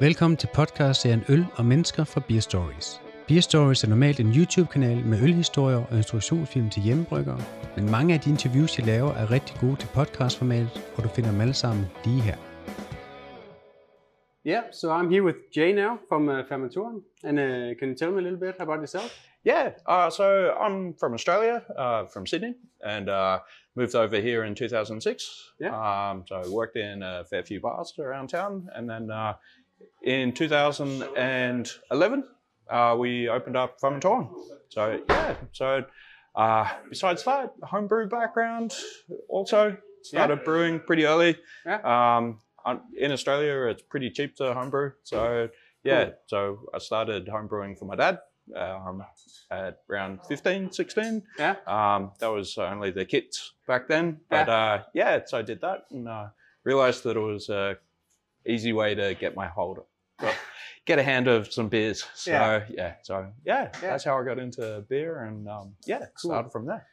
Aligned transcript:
Velkommen 0.00 0.36
til 0.36 0.48
podcastserien 0.54 1.24
Øl 1.28 1.46
og 1.56 1.64
Mennesker 1.64 2.04
fra 2.04 2.20
Beer 2.28 2.40
Stories. 2.40 3.02
Beer 3.28 3.40
Stories 3.40 3.84
er 3.84 3.88
normalt 3.88 4.20
en 4.20 4.32
YouTube-kanal 4.36 5.04
med 5.06 5.22
ølhistorier 5.22 5.86
og 5.90 5.96
instruktionsfilm 5.96 6.70
til 6.70 6.82
hjemmebryggere, 6.82 7.40
men 7.76 7.90
mange 7.90 8.14
af 8.14 8.20
de 8.20 8.30
interviews, 8.30 8.78
jeg 8.78 8.86
laver, 8.86 9.12
er 9.12 9.30
rigtig 9.30 9.56
gode 9.60 9.76
til 9.76 9.88
podcastformatet, 9.94 10.70
og 10.96 11.02
du 11.04 11.08
finder 11.08 11.30
dem 11.30 11.40
alle 11.40 11.54
sammen 11.54 11.84
lige 12.04 12.20
her. 12.20 12.36
Yeah, 14.46 14.62
so 14.72 14.86
I'm 14.98 15.08
here 15.14 15.22
with 15.22 15.38
Jay 15.56 15.72
now 15.72 15.92
from 16.08 16.28
uh, 16.28 16.34
Fermentoren. 16.48 16.98
And 17.24 17.38
uh, 17.38 17.78
can 17.78 17.88
you 17.90 17.96
tell 18.00 18.10
me 18.10 18.18
a 18.18 18.24
little 18.28 18.40
bit 18.46 18.54
about 18.58 18.78
yourself? 18.84 19.10
Yeah, 19.44 19.66
uh, 19.94 20.10
so 20.18 20.24
I'm 20.64 20.94
from 21.00 21.12
Australia, 21.18 21.56
uh, 21.82 22.02
from 22.12 22.26
Sydney, 22.26 22.54
and 22.94 23.08
uh, 23.08 23.38
moved 23.76 23.94
over 23.94 24.20
here 24.20 24.44
in 24.46 24.54
2006. 24.54 25.24
Yeah. 25.60 25.74
Um, 25.80 26.24
so 26.28 26.34
I 26.36 26.48
worked 26.60 26.76
in 26.76 27.02
a 27.02 27.24
fair 27.30 27.42
few 27.44 27.60
bars 27.60 27.92
around 27.98 28.28
town, 28.28 28.68
and 28.76 28.88
then 28.88 29.10
uh, 29.10 29.32
in 30.02 30.32
2011 30.32 32.24
uh, 32.70 32.96
we 32.98 33.28
opened 33.28 33.56
up 33.56 33.80
Fermentoren. 33.80 34.28
So 34.68 35.00
yeah, 35.08 35.34
so 35.52 35.84
uh, 36.34 36.68
besides 36.88 37.24
that, 37.24 37.52
homebrew 37.62 38.08
background 38.08 38.72
also 39.28 39.76
started 40.02 40.44
brewing 40.44 40.80
pretty 40.80 41.04
early. 41.04 41.36
Yeah. 41.66 41.80
Um, 42.16 42.38
in 42.96 43.10
Australia, 43.10 43.68
it's 43.70 43.82
pretty 43.82 44.10
cheap 44.10 44.36
to 44.36 44.52
homebrew, 44.54 44.92
so 45.02 45.48
yeah, 45.82 46.04
Cool. 46.04 46.14
so 46.26 46.60
I 46.74 46.78
started 46.78 47.26
homebrewing 47.26 47.78
for 47.78 47.86
my 47.86 47.96
dad 47.96 48.18
um, 48.54 49.02
at 49.50 49.78
around 49.90 50.20
15, 50.28 50.70
16. 50.70 51.22
Yeah. 51.38 51.56
Um, 51.66 52.12
that 52.20 52.28
was 52.28 52.56
only 52.58 52.90
the 52.90 53.04
kits 53.06 53.54
back 53.66 53.88
then, 53.88 54.20
but 54.28 54.48
uh, 54.48 54.82
yeah, 54.94 55.20
so 55.26 55.38
I 55.38 55.42
did 55.42 55.60
that 55.62 55.86
and 55.90 56.06
uh, 56.06 56.26
realized 56.64 57.02
that 57.04 57.16
it 57.16 57.20
was 57.20 57.48
a 57.48 57.76
easy 58.46 58.72
way 58.72 58.94
to 58.94 59.14
get 59.14 59.34
my 59.36 59.46
hold, 59.46 59.78
get 60.86 60.98
a 60.98 61.02
hand 61.02 61.28
of 61.28 61.52
some 61.52 61.68
beers. 61.68 62.04
So 62.14 62.30
Yeah. 62.30 62.64
yeah, 62.68 62.94
so 63.02 63.26
yeah, 63.44 63.62
Yeah. 63.82 63.90
that's 63.90 64.04
how 64.04 64.18
I 64.20 64.24
got 64.24 64.38
into 64.38 64.84
beer, 64.88 65.24
and 65.24 65.48
um, 65.48 65.74
yeah, 65.86 65.98
Cool. 66.20 66.30
started 66.30 66.52
from 66.52 66.66
there. 66.66 66.86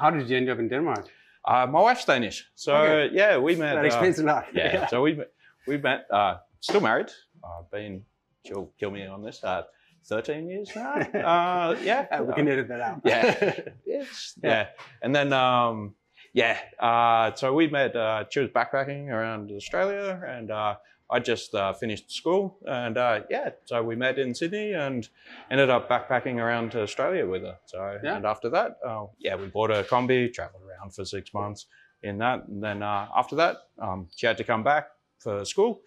How 0.00 0.10
did 0.10 0.28
you 0.30 0.36
end 0.36 0.48
up 0.50 0.58
in 0.58 0.68
Denmark? 0.68 1.08
Uh, 1.44 1.66
my 1.66 1.80
wife's 1.80 2.04
Danish, 2.04 2.44
so 2.54 2.74
Okay. 2.74 3.14
yeah, 3.16 3.38
we 3.38 3.56
met. 3.56 3.74
That 3.74 3.84
uh, 3.84 3.86
explains 3.86 4.18
a 4.18 4.24
lot. 4.24 4.44
yeah, 4.54 4.86
so 4.90 5.02
we 5.02 5.18
we 5.66 5.78
met. 5.78 6.06
Uh, 6.10 6.36
still 6.60 6.80
married. 6.80 7.10
Uh, 7.42 7.62
been 7.72 8.04
she'll 8.46 8.72
kill 8.78 8.90
me 8.90 9.06
on 9.06 9.22
this. 9.24 9.42
Uh, 9.44 9.62
Thirteen 10.08 10.48
years 10.48 10.70
now. 10.74 10.94
uh, 11.24 11.76
yeah, 11.84 12.06
Uh, 12.10 12.24
we 12.24 12.32
can 12.34 12.48
edit 12.48 12.68
that 12.68 12.80
out. 12.80 13.00
yeah, 13.04 13.52
Yeah. 13.86 14.04
yeah. 14.42 14.66
And 15.02 15.14
then, 15.14 15.32
um, 15.32 15.94
yeah, 16.32 16.58
uh, 16.78 17.34
so 17.34 17.52
we 17.54 17.68
met, 17.68 17.96
uh, 17.96 18.24
she 18.30 18.40
was 18.40 18.50
backpacking 18.50 19.08
around 19.08 19.50
Australia 19.50 20.20
and, 20.26 20.50
uh, 20.50 20.76
I 21.12 21.18
just, 21.18 21.54
uh, 21.56 21.72
finished 21.72 22.12
school 22.12 22.56
and, 22.66 22.96
uh, 22.96 23.20
yeah, 23.28 23.50
so 23.64 23.82
we 23.82 23.96
met 23.96 24.18
in 24.18 24.32
Sydney 24.34 24.72
and 24.74 25.08
ended 25.50 25.68
up 25.68 25.88
backpacking 25.88 26.36
around 26.36 26.70
to 26.72 26.82
Australia 26.82 27.26
with 27.26 27.42
her. 27.42 27.58
So, 27.66 27.98
Yeah. 28.02 28.16
and 28.16 28.24
after 28.24 28.48
that, 28.50 28.78
uh, 28.86 29.06
yeah, 29.18 29.34
we 29.34 29.46
bought 29.46 29.70
a 29.72 29.82
combi, 29.82 30.32
traveled 30.32 30.62
around 30.62 30.94
for 30.94 31.04
six 31.04 31.34
months 31.34 31.66
in 32.02 32.18
that. 32.18 32.44
And 32.46 32.62
then, 32.62 32.82
uh, 32.82 33.08
after 33.16 33.34
that, 33.36 33.56
um, 33.78 34.08
she 34.14 34.26
had 34.26 34.36
to 34.36 34.44
come 34.44 34.62
back 34.62 34.90
for 35.18 35.44
school 35.44 35.82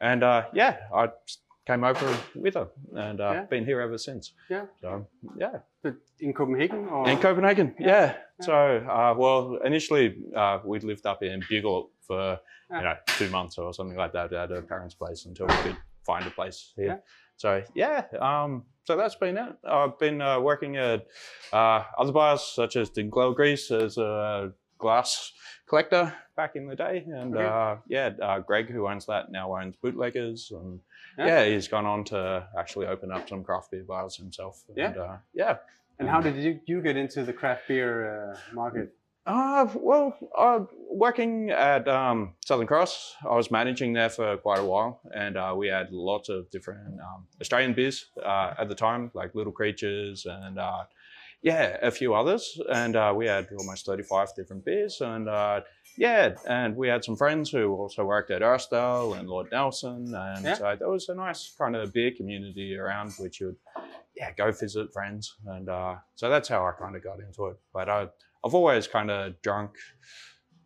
and, 0.00 0.22
uh, 0.22 0.44
yeah, 0.52 0.76
I 0.92 1.08
came 1.66 1.82
over 1.84 2.16
with 2.34 2.54
her 2.54 2.68
and, 2.94 3.20
uh, 3.20 3.32
Yeah. 3.32 3.44
been 3.44 3.64
here 3.64 3.80
ever 3.80 3.98
since. 3.98 4.32
Yeah. 4.48 4.66
So, 4.80 5.06
yeah. 5.36 5.58
In 6.20 6.32
Copenhagen 6.32 6.88
or 6.88 7.08
In 7.08 7.18
Copenhagen, 7.18 7.74
yeah. 7.78 8.16
So, 8.40 8.54
uh, 8.54 9.14
well, 9.16 9.58
initially 9.64 10.16
uh, 10.34 10.60
we 10.64 10.78
lived 10.80 11.06
up 11.06 11.22
in 11.22 11.42
Bugle 11.48 11.90
for 12.06 12.38
Yeah. 12.70 12.78
you 12.78 12.84
know 12.84 12.96
two 13.18 13.30
months 13.30 13.58
or 13.58 13.72
something 13.74 13.96
like 13.96 14.12
that 14.12 14.32
at 14.32 14.50
a 14.52 14.62
parents' 14.62 14.94
place 14.94 15.26
until 15.26 15.46
we 15.46 15.54
could 15.64 15.76
find 16.04 16.26
a 16.26 16.30
place 16.30 16.72
here. 16.76 16.86
Yeah. 16.86 16.98
So 17.36 17.62
yeah, 17.74 18.04
um, 18.20 18.64
so 18.84 18.96
that's 18.96 19.16
been 19.16 19.36
it. 19.36 19.52
I've 19.64 19.98
been 19.98 20.20
uh, 20.22 20.40
working 20.40 20.76
at 20.76 21.06
uh, 21.52 21.82
other 21.98 22.12
bars 22.12 22.42
such 22.42 22.76
as 22.76 22.90
Dinklow 22.90 23.34
Grease 23.34 23.70
as 23.70 23.98
a 23.98 24.52
glass 24.78 25.32
collector 25.66 26.12
back 26.36 26.56
in 26.56 26.66
the 26.66 26.76
day, 26.76 27.04
and 27.06 27.36
uh, 27.36 27.76
yeah, 27.88 28.10
uh, 28.22 28.38
Greg 28.40 28.70
who 28.70 28.86
owns 28.88 29.06
that 29.06 29.30
now 29.30 29.56
owns 29.56 29.74
Bootleggers, 29.82 30.50
and 30.52 30.80
Yeah. 31.18 31.26
yeah. 31.26 31.44
he's 31.46 31.68
gone 31.68 31.86
on 31.86 32.04
to 32.04 32.46
actually 32.58 32.86
open 32.86 33.10
up 33.10 33.28
some 33.28 33.42
craft 33.42 33.70
beer 33.70 33.84
bars 33.84 34.16
himself. 34.16 34.62
Yeah. 34.74 34.88
And, 34.88 34.96
uh, 34.98 35.16
yeah. 35.34 35.56
and 35.98 36.08
how 36.08 36.20
did 36.20 36.36
you, 36.36 36.60
you 36.66 36.82
get 36.82 36.96
into 36.96 37.24
the 37.24 37.32
craft 37.32 37.68
beer 37.68 38.32
uh, 38.32 38.36
market? 38.52 38.92
Uh, 39.26 39.66
well, 39.74 40.16
uh, 40.38 40.60
working 40.88 41.50
at 41.50 41.88
um, 41.88 42.34
Southern 42.44 42.68
Cross, 42.68 43.16
I 43.28 43.34
was 43.34 43.50
managing 43.50 43.92
there 43.92 44.08
for 44.08 44.36
quite 44.36 44.60
a 44.60 44.64
while, 44.64 45.00
and 45.12 45.36
uh, 45.36 45.52
we 45.56 45.66
had 45.66 45.90
lots 45.90 46.28
of 46.28 46.48
different 46.50 47.00
um, 47.00 47.26
Australian 47.40 47.72
beers 47.72 48.06
uh, 48.24 48.54
at 48.56 48.68
the 48.68 48.74
time, 48.74 49.10
like 49.14 49.34
Little 49.34 49.52
Creatures 49.52 50.26
and 50.26 50.60
uh, 50.60 50.84
yeah, 51.46 51.78
a 51.82 51.90
few 51.90 52.14
others. 52.14 52.60
And 52.68 52.96
uh, 52.96 53.12
we 53.16 53.26
had 53.28 53.46
almost 53.58 53.86
35 53.86 54.34
different 54.36 54.64
beers, 54.64 55.00
and 55.00 55.28
uh, 55.28 55.60
yeah, 55.96 56.34
and 56.46 56.76
we 56.76 56.88
had 56.88 57.04
some 57.04 57.16
friends 57.16 57.50
who 57.50 57.72
also 57.82 58.04
worked 58.04 58.30
at 58.30 58.42
Erstal 58.42 59.16
and 59.18 59.28
Lord 59.28 59.46
Nelson, 59.52 60.12
and 60.14 60.44
Yeah. 60.44 60.54
so 60.58 60.76
there 60.78 60.90
was 60.90 61.08
a 61.08 61.14
nice 61.14 61.54
kind 61.58 61.76
of 61.76 61.92
beer 61.92 62.12
community 62.16 62.76
around 62.76 63.12
which 63.18 63.40
you 63.40 63.46
would 63.46 63.56
yeah 64.20 64.32
go 64.36 64.52
visit 64.52 64.92
friends, 64.92 65.36
and 65.46 65.68
uh, 65.68 65.94
so 66.14 66.28
that's 66.28 66.48
how 66.48 66.66
I 66.66 66.72
kind 66.82 66.96
of 66.96 67.02
got 67.02 67.20
into 67.20 67.46
it. 67.50 67.56
But 67.72 67.88
I, 67.88 68.00
I've 68.44 68.54
always 68.54 68.88
kind 68.88 69.10
of 69.10 69.40
drunk. 69.42 69.70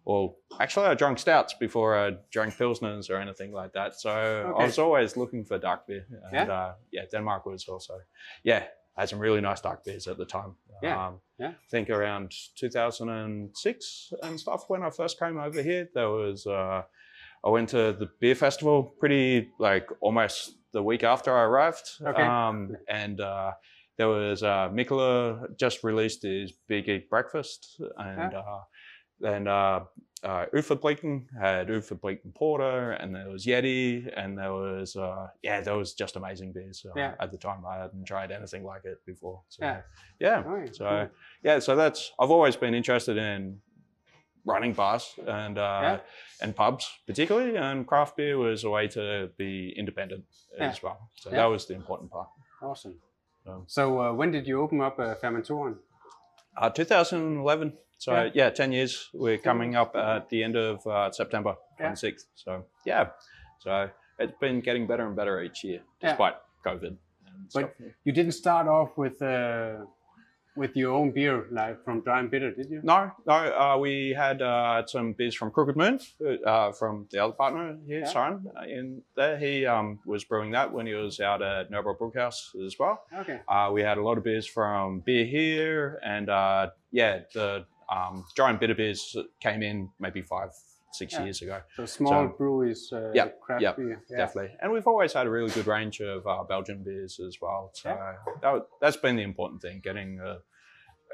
Well, 0.06 0.36
actually, 0.58 0.86
I 0.92 0.94
drank 0.94 1.18
stouts 1.18 1.54
before 1.60 1.90
I 2.08 2.16
drank 2.32 2.54
pilsners 2.56 3.10
or 3.10 3.16
anything 3.20 3.52
like 3.52 3.72
that. 3.74 4.00
So 4.00 4.10
Okay. 4.10 4.62
I 4.62 4.64
was 4.66 4.78
always 4.78 5.16
looking 5.16 5.44
for 5.44 5.58
dark 5.58 5.86
beer, 5.86 6.06
and 6.32 6.48
Yeah. 6.48 6.54
uh, 6.60 6.72
yeah, 6.92 7.04
Denmark 7.12 7.44
was 7.46 7.68
also 7.68 7.94
yeah 8.42 8.62
had 9.00 9.08
some 9.08 9.18
really 9.18 9.40
nice 9.40 9.60
dark 9.60 9.84
beers 9.84 10.06
at 10.06 10.16
the 10.18 10.24
time. 10.24 10.54
Yeah. 10.82 11.06
Um, 11.08 11.20
Yeah. 11.38 11.48
I 11.48 11.68
think 11.70 11.90
around 11.90 12.32
2006 12.56 14.12
and 14.22 14.38
stuff 14.40 14.64
when 14.68 14.82
I 14.82 14.90
first 14.90 15.18
came 15.18 15.38
over 15.38 15.62
here, 15.62 15.88
there 15.94 16.08
was 16.10 16.46
uh, 16.46 16.82
I 17.44 17.48
went 17.48 17.68
to 17.70 17.92
the 17.98 18.08
beer 18.20 18.34
festival 18.34 18.94
pretty 19.00 19.50
like 19.58 19.88
almost 20.00 20.52
the 20.72 20.82
week 20.82 21.02
after 21.02 21.36
I 21.36 21.42
arrived. 21.44 21.90
Okay. 22.02 22.22
Um, 22.22 22.76
and 22.88 23.20
uh, 23.20 23.52
there 23.96 24.08
was 24.08 24.42
uh, 24.42 24.68
Mikkeller 24.72 25.56
just 25.58 25.82
released 25.84 26.22
his 26.22 26.52
Beer 26.68 26.82
Geek 26.82 27.10
Breakfast, 27.10 27.80
and 27.98 28.34
uh, 28.34 28.60
then 29.20 29.46
uh, 29.48 29.80
uh, 30.22 30.46
had 30.50 31.68
Ølfabrikken 31.68 32.34
Porter, 32.34 32.92
and 32.92 33.14
there 33.14 33.28
was 33.30 33.46
Yeti, 33.46 34.10
and 34.16 34.36
there 34.38 34.52
was 34.52 34.96
uh, 34.96 35.28
yeah, 35.42 35.60
there 35.60 35.76
was 35.76 35.94
just 35.94 36.16
amazing 36.16 36.52
beers 36.52 36.84
uh, 36.86 36.92
Yeah. 36.96 37.14
at 37.20 37.30
the 37.30 37.38
time. 37.38 37.64
I 37.66 37.76
hadn't 37.82 38.04
tried 38.06 38.30
anything 38.30 38.64
like 38.64 38.84
it 38.84 38.98
before. 39.06 39.42
So, 39.48 39.64
Yeah. 39.64 39.80
yeah. 40.18 40.42
Yeah, 40.44 40.72
So 40.72 40.84
cool. 40.88 41.08
yeah, 41.42 41.58
so 41.60 41.76
that's 41.76 42.12
I've 42.18 42.30
always 42.30 42.56
been 42.56 42.74
interested 42.74 43.16
in 43.16 43.60
running 44.46 44.72
bars 44.74 45.14
and 45.26 45.58
uh, 45.58 45.80
Yeah. 45.82 45.98
and 46.42 46.54
pubs 46.56 46.84
particularly, 47.06 47.56
and 47.56 47.86
craft 47.86 48.16
beer 48.16 48.36
was 48.38 48.64
a 48.64 48.70
way 48.70 48.88
to 48.88 49.30
be 49.36 49.72
independent 49.76 50.24
as 50.58 50.82
well. 50.82 51.10
So 51.14 51.30
that 51.30 51.46
was 51.50 51.66
the 51.66 51.74
important 51.74 52.10
part. 52.10 52.28
Awesome. 52.62 52.94
Um, 53.46 53.64
So 53.66 53.82
uh, 54.00 54.12
when 54.12 54.30
did 54.32 54.46
you 54.46 54.60
open 54.62 54.80
up 54.80 54.98
uh, 54.98 55.14
Fermentoren? 55.14 55.76
Uh, 56.56 56.68
2011. 56.70 57.72
So 58.00 58.12
Yeah. 58.12 58.30
yeah. 58.34 58.50
10 58.50 58.72
years. 58.72 59.10
We're 59.12 59.38
coming 59.38 59.76
up 59.76 59.94
at 59.94 60.28
the 60.30 60.42
end 60.42 60.56
of 60.56 60.86
uh, 60.86 61.10
September 61.12 61.54
Yeah. 61.78 61.92
26th. 61.92 62.26
So 62.34 62.64
yeah, 62.86 63.04
so 63.58 63.90
it's 64.18 64.32
been 64.40 64.60
getting 64.60 64.86
better 64.86 65.06
and 65.06 65.14
better 65.16 65.42
each 65.42 65.62
year, 65.64 65.80
Yeah. 66.00 66.08
despite 66.10 66.34
COVID 66.66 66.96
But 67.54 67.60
stuff. 67.60 67.70
you 68.04 68.12
didn't 68.12 68.32
start 68.32 68.66
off 68.68 68.96
with 68.96 69.20
uh, 69.22 69.84
with 70.56 70.74
your 70.76 70.92
own 70.92 71.10
beer, 71.12 71.46
like 71.52 71.76
from 71.84 72.00
Dry 72.00 72.18
and 72.20 72.30
Bitter, 72.30 72.50
did 72.50 72.68
you? 72.70 72.80
No, 72.82 73.12
no. 73.26 73.34
Uh, 73.34 73.76
we 73.78 74.12
had 74.24 74.42
uh, 74.42 74.84
some 74.86 75.12
beers 75.12 75.34
from 75.36 75.50
Crooked 75.52 75.76
Moon, 75.76 76.00
uh, 76.44 76.72
from 76.72 77.06
the 77.12 77.18
other 77.24 77.32
partner 77.34 77.78
here, 77.86 78.00
Yeah. 78.00 78.12
Søren, 78.12 78.36
uh, 78.56 78.64
in 78.78 79.02
there. 79.14 79.38
He 79.38 79.64
um, 79.66 80.00
was 80.04 80.24
brewing 80.24 80.50
that 80.52 80.72
when 80.72 80.86
he 80.86 80.94
was 80.94 81.20
out 81.20 81.40
at 81.40 81.70
Nørrebro 81.70 81.96
Bryghus 81.98 82.36
as 82.66 82.74
well. 82.80 82.96
Okay. 83.20 83.38
Uh, 83.46 83.70
we 83.72 83.80
had 83.82 83.96
a 83.96 84.02
lot 84.02 84.18
of 84.18 84.24
beers 84.24 84.46
from 84.46 85.00
Beer 85.06 85.24
Here, 85.24 86.00
and 86.02 86.28
uh, 86.28 86.70
yeah, 86.90 87.20
the 87.32 87.64
um, 87.90 88.24
dry 88.36 88.50
and 88.50 88.60
bitter 88.60 88.74
beers 88.74 89.16
came 89.40 89.62
in 89.62 89.88
maybe 89.98 90.22
five, 90.22 90.50
six 90.92 91.12
Yeah. 91.14 91.24
years 91.24 91.42
ago, 91.42 91.60
So 91.76 91.86
small 91.86 92.12
So- 92.12 92.34
breweries, 92.36 92.92
uh, 92.92 93.10
Yep, 93.14 93.40
craft 93.40 93.62
yep, 93.62 93.76
beer. 93.76 94.02
Yeah. 94.08 94.16
definitely. 94.18 94.56
And 94.60 94.72
we've 94.72 94.86
always 94.86 95.12
had 95.12 95.26
a 95.26 95.30
really 95.30 95.50
good 95.50 95.66
range 95.66 96.00
of 96.00 96.26
uh, 96.26 96.42
Belgian 96.44 96.82
beers 96.82 97.18
as 97.20 97.38
well. 97.40 97.70
So 97.74 97.96
that, 98.42 98.66
that's 98.80 98.96
been 98.96 99.16
the 99.16 99.22
important 99.22 99.62
thing, 99.62 99.80
getting 99.82 100.20
a, 100.20 100.38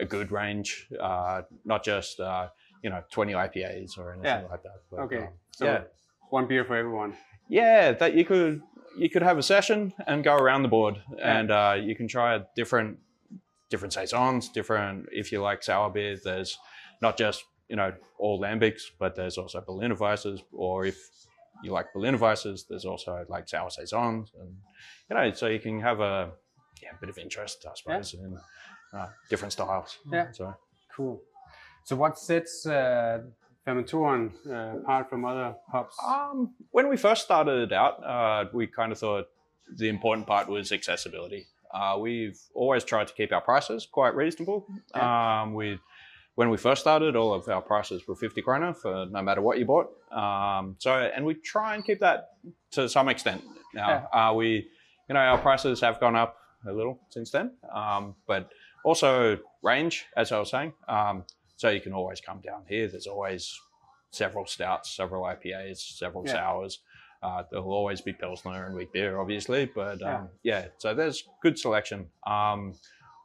a 0.00 0.04
good 0.04 0.30
range, 0.32 0.88
uh, 1.00 1.42
not 1.64 1.82
just 1.84 2.20
uh, 2.20 2.48
you 2.82 2.90
know 2.90 3.02
20 3.10 3.32
IPAs 3.32 3.98
or 3.98 4.12
anything 4.12 4.24
Yeah. 4.42 4.46
like 4.50 4.62
that. 4.62 4.80
But, 4.90 5.00
Okay. 5.00 5.18
um, 5.24 5.28
So 5.50 5.64
yeah, 5.64 5.82
one 6.30 6.46
beer 6.46 6.64
for 6.64 6.76
everyone. 6.76 7.16
yeah, 7.48 7.92
that 7.92 8.14
you 8.14 8.24
could 8.24 8.62
you 8.98 9.10
could 9.10 9.22
have 9.22 9.36
a 9.36 9.42
session 9.42 9.92
and 10.06 10.24
go 10.24 10.34
around 10.36 10.62
the 10.62 10.68
board, 10.68 11.02
and 11.22 11.50
uh, 11.50 11.76
you 11.78 11.94
can 11.94 12.08
try 12.08 12.34
a 12.34 12.46
different 12.56 12.98
different 13.70 13.92
saisons, 13.92 14.48
different. 14.48 15.06
If 15.12 15.32
you 15.32 15.42
like 15.42 15.62
sour 15.62 15.90
beers, 15.90 16.22
there's 16.22 16.58
not 17.02 17.16
just 17.16 17.44
you 17.68 17.76
know 17.76 17.92
all 18.18 18.40
lambics, 18.40 18.82
but 18.98 19.14
there's 19.14 19.38
also 19.38 19.60
Berliner 19.60 19.96
Weisses, 19.96 20.40
or 20.52 20.86
if 20.86 20.98
you 21.62 21.72
like 21.72 21.92
Berliner 21.92 22.18
Weisses, 22.18 22.62
there's 22.68 22.84
also 22.84 23.24
like 23.28 23.48
sour 23.48 23.70
saisons, 23.70 24.32
and 24.38 24.56
you 25.10 25.16
know, 25.16 25.32
so 25.32 25.46
you 25.46 25.58
can 25.58 25.80
have 25.80 26.00
a 26.00 26.32
yeah, 26.82 26.90
bit 27.00 27.08
of 27.08 27.18
interest, 27.18 27.64
I 27.68 27.72
suppose, 27.74 28.14
in 28.14 28.36
uh, 28.92 29.06
different 29.30 29.52
styles. 29.52 29.98
Yeah. 30.12 30.30
So 30.32 30.54
Cool. 30.96 31.20
So 31.84 31.94
what 31.94 32.18
sets 32.18 32.66
uh, 32.66 33.20
Fermentoren 33.66 34.32
uh, 34.48 34.78
apart 34.78 35.10
from 35.10 35.24
other 35.24 35.54
pubs? 35.70 35.94
Um, 36.04 36.54
when 36.70 36.88
we 36.88 36.96
first 36.96 37.24
started 37.24 37.72
out, 37.72 38.02
uh, 38.04 38.46
we 38.52 38.66
kind 38.66 38.92
of 38.92 38.98
thought 38.98 39.26
the 39.76 39.88
important 39.88 40.26
part 40.26 40.48
was 40.48 40.72
accessibility. 40.72 41.46
Uh, 41.72 41.96
we've 42.00 42.38
always 42.54 42.84
tried 42.84 43.06
to 43.08 43.14
keep 43.14 43.32
our 43.32 43.40
prices 43.40 43.86
quite 43.90 44.14
reasonable. 44.14 44.66
Um, 44.94 45.54
we, 45.54 45.78
when 46.34 46.50
we 46.50 46.56
first 46.56 46.80
started, 46.80 47.16
all 47.16 47.32
of 47.34 47.48
our 47.48 47.62
prices 47.62 48.06
were 48.06 48.14
50 48.16 48.42
kroner 48.42 48.74
for 48.74 49.06
no 49.06 49.22
matter 49.22 49.40
what 49.40 49.58
you 49.58 49.64
bought. 49.64 49.88
Um, 50.12 50.76
so, 50.78 50.92
and 50.92 51.24
we 51.24 51.34
try 51.34 51.74
and 51.74 51.84
keep 51.84 52.00
that 52.00 52.30
to 52.72 52.88
some 52.88 53.08
extent 53.08 53.42
now. 53.74 54.08
Uh, 54.12 54.32
we, 54.34 54.68
you 55.08 55.14
know, 55.14 55.20
our 55.20 55.38
prices 55.38 55.80
have 55.80 56.00
gone 56.00 56.16
up 56.16 56.36
a 56.68 56.72
little 56.72 56.98
since 57.10 57.30
then, 57.30 57.52
um, 57.72 58.14
but 58.26 58.50
also 58.84 59.38
range, 59.62 60.06
as 60.16 60.32
I 60.32 60.38
was 60.38 60.50
saying. 60.50 60.72
Um, 60.88 61.24
so 61.56 61.70
you 61.70 61.80
can 61.80 61.92
always 61.92 62.20
come 62.20 62.40
down 62.40 62.62
here. 62.68 62.86
There's 62.88 63.06
always 63.06 63.58
several 64.10 64.46
stouts, 64.46 64.94
several 64.94 65.24
IPAs, 65.24 65.78
several 65.96 66.24
Yeah. 66.26 66.32
sours. 66.32 66.80
Uh, 67.22 67.42
there 67.50 67.62
will 67.62 67.72
always 67.72 68.00
be 68.00 68.12
Pilsner 68.12 68.66
and 68.66 68.74
wheat 68.74 68.92
beer, 68.92 69.18
obviously, 69.20 69.66
but 69.74 70.00
Yeah. 70.00 70.16
um, 70.18 70.28
yeah. 70.42 70.66
So 70.78 70.94
there's 70.94 71.24
good 71.42 71.58
selection. 71.58 72.08
Um, 72.26 72.74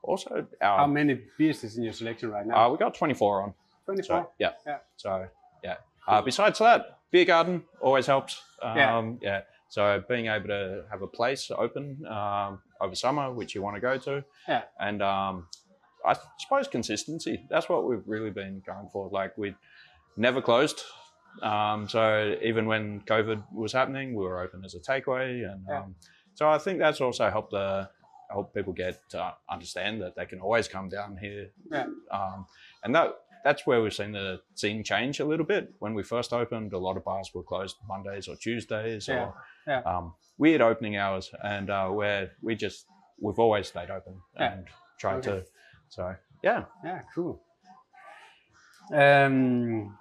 also, 0.03 0.47
our 0.61 0.79
How 0.79 0.87
many 0.87 1.21
beers 1.37 1.63
is 1.63 1.77
in 1.77 1.83
your 1.83 1.93
selection 1.93 2.31
right 2.31 2.45
now? 2.45 2.67
uh, 2.67 2.69
we 2.71 2.77
got 2.77 2.93
24 2.95 3.43
on. 3.43 3.53
24. 3.85 4.03
So 4.23 4.29
yeah, 4.39 4.51
Yeah. 4.65 4.77
So 4.97 5.27
yeah. 5.63 5.77
Uh, 6.07 6.21
besides 6.21 6.57
that, 6.59 6.99
beer 7.11 7.25
garden 7.25 7.63
always 7.81 8.07
helps. 8.07 8.41
Um, 8.61 8.77
Yeah. 8.77 9.11
yeah. 9.21 9.41
So 9.69 10.03
being 10.09 10.27
able 10.27 10.47
to 10.47 10.83
have 10.89 11.01
a 11.01 11.07
place 11.07 11.49
open 11.55 12.05
um, 12.07 12.61
over 12.81 12.95
summer, 12.95 13.31
which 13.31 13.53
you 13.55 13.61
want 13.61 13.75
to 13.75 13.81
go 13.81 13.97
to, 13.97 14.23
Yeah. 14.47 14.63
and 14.79 15.01
um, 15.01 15.47
I 16.05 16.15
suppose 16.39 16.67
consistency. 16.67 17.45
That's 17.49 17.69
what 17.69 17.85
we've 17.85 18.03
really 18.07 18.31
been 18.31 18.61
going 18.65 18.89
for. 18.91 19.07
Like 19.09 19.37
we 19.37 19.55
never 20.17 20.41
closed. 20.41 20.81
Um, 21.41 21.87
so 21.87 22.35
even 22.41 22.65
when 22.67 23.01
COVID 23.01 23.43
was 23.53 23.71
happening, 23.73 24.13
we 24.13 24.23
were 24.23 24.41
open 24.41 24.63
as 24.65 24.75
a 24.75 24.79
takeaway, 24.79 25.49
and 25.51 25.65
Yeah. 25.67 25.79
um, 25.79 25.95
so 26.33 26.49
I 26.49 26.57
think 26.57 26.79
that's 26.79 27.01
also 27.01 27.29
helped 27.29 27.51
the 27.51 27.89
help 28.29 28.53
people 28.53 28.71
get 28.73 28.97
to 29.09 29.33
understand 29.49 30.01
that 30.01 30.15
they 30.15 30.25
can 30.25 30.39
always 30.39 30.67
come 30.67 30.87
down 30.89 31.17
here. 31.17 31.49
Yeah. 31.71 31.87
Um, 32.11 32.45
and 32.83 32.95
that 32.95 33.13
that's 33.43 33.65
where 33.65 33.81
we've 33.81 33.93
seen 33.93 34.11
the 34.11 34.39
scene 34.55 34.83
change 34.83 35.19
a 35.19 35.25
little 35.25 35.45
bit. 35.45 35.73
When 35.79 35.93
we 35.95 36.03
first 36.03 36.31
opened, 36.31 36.73
a 36.73 36.77
lot 36.77 36.95
of 36.95 37.03
bars 37.03 37.31
were 37.33 37.41
closed 37.43 37.75
Mondays 37.87 38.27
or 38.27 38.35
Tuesdays 38.35 39.07
Yeah. 39.07 39.25
or 39.25 39.33
Yeah. 39.67 39.79
Um, 39.81 40.13
weird 40.37 40.61
opening 40.61 40.95
hours, 40.97 41.31
and 41.43 41.69
uh, 41.69 41.89
where 41.89 42.31
we 42.41 42.55
just 42.55 42.85
we've 43.19 43.39
always 43.39 43.67
stayed 43.67 43.89
open 43.89 44.19
and 44.35 44.67
tried 44.99 45.27
Okay. 45.27 45.39
to. 45.41 45.45
So 45.89 46.15
yeah, 46.43 46.65
Yeah, 46.83 47.01
cool. 47.15 47.41
Um, 48.93 49.97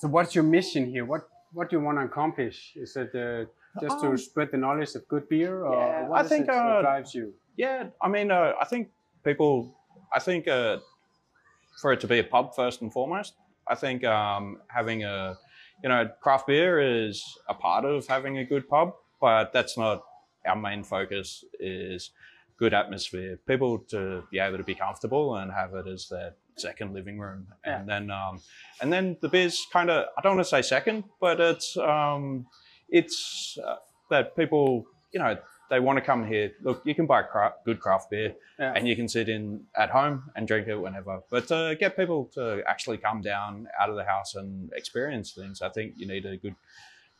so 0.00 0.08
what's 0.08 0.34
your 0.34 0.44
mission 0.44 0.88
here? 0.88 1.04
What 1.04 1.22
what 1.52 1.68
do 1.68 1.76
you 1.76 1.82
want 1.84 1.98
to 1.98 2.04
accomplish? 2.04 2.72
Is 2.76 2.96
it 2.96 3.14
uh, 3.14 3.44
just 3.80 4.00
to 4.00 4.08
Um, 4.08 4.18
spread 4.18 4.48
the 4.50 4.56
knowledge 4.56 4.94
of 4.94 5.06
good 5.08 5.28
beer, 5.28 5.64
or 5.64 5.74
yeah, 5.74 6.08
what 6.08 6.24
I 6.24 6.28
think, 6.28 6.42
it 6.44 6.46
that 6.52 6.66
uh, 6.66 6.80
drives 6.82 7.14
you? 7.14 7.34
yeah. 7.56 7.88
I 8.00 8.08
mean, 8.08 8.30
uh, 8.30 8.52
I 8.60 8.64
think 8.64 8.88
people. 9.24 9.76
I 10.12 10.18
think 10.18 10.48
uh, 10.48 10.78
for 11.80 11.92
it 11.92 12.00
to 12.00 12.08
be 12.08 12.18
a 12.18 12.24
pub 12.24 12.54
first 12.54 12.82
and 12.82 12.92
foremost, 12.92 13.34
I 13.68 13.74
think 13.74 14.02
um, 14.04 14.44
having 14.68 15.04
a, 15.04 15.38
you 15.82 15.88
know, 15.88 16.08
craft 16.20 16.46
beer 16.46 16.80
is 16.80 17.22
a 17.48 17.54
part 17.54 17.84
of 17.84 18.06
having 18.06 18.38
a 18.38 18.44
good 18.44 18.68
pub, 18.68 18.94
but 19.20 19.52
that's 19.52 19.76
not 19.76 20.02
our 20.46 20.56
main 20.56 20.82
focus. 20.82 21.44
Is 21.60 22.10
good 22.56 22.74
atmosphere, 22.74 23.38
people 23.46 23.78
to 23.78 24.22
be 24.30 24.38
able 24.38 24.58
to 24.58 24.64
be 24.64 24.74
comfortable 24.74 25.36
and 25.36 25.50
have 25.52 25.72
it 25.74 25.86
as 25.86 26.08
their 26.08 26.34
second 26.56 26.92
living 26.94 27.18
room, 27.18 27.46
and 27.64 27.88
then 27.88 28.10
um, 28.10 28.40
and 28.80 28.92
then 28.92 29.16
the 29.20 29.28
beer's 29.28 29.66
kind 29.72 29.90
of 29.90 30.06
I 30.16 30.20
don't 30.22 30.36
want 30.36 30.46
to 30.46 30.50
say 30.50 30.62
second, 30.62 31.04
but 31.20 31.40
it's 31.40 31.76
um, 31.76 32.46
it's 32.88 33.58
uh, 33.64 33.76
that 34.10 34.36
people 34.36 34.86
you 35.12 35.20
know 35.20 35.36
they 35.70 35.78
want 35.80 35.96
to 35.98 36.02
come 36.04 36.26
here. 36.26 36.50
Look, 36.62 36.82
you 36.84 36.94
can 36.96 37.06
buy 37.06 37.22
craft, 37.22 37.64
good 37.64 37.78
craft 37.78 38.10
beer 38.10 38.34
Yeah. 38.58 38.72
and 38.74 38.88
you 38.88 38.96
can 38.96 39.06
sit 39.08 39.28
in 39.28 39.66
at 39.76 39.88
home 39.90 40.24
and 40.34 40.48
drink 40.48 40.66
it 40.66 40.74
whenever. 40.74 41.20
But 41.30 41.46
to 41.46 41.76
get 41.78 41.96
people 41.96 42.28
to 42.34 42.62
actually 42.66 42.96
come 42.98 43.20
down 43.20 43.68
out 43.80 43.88
of 43.88 43.94
the 43.94 44.02
house 44.02 44.34
and 44.34 44.72
experience 44.72 45.30
things, 45.32 45.62
I 45.62 45.68
think 45.68 45.94
you 45.96 46.08
need 46.08 46.26
a 46.26 46.36
good 46.36 46.56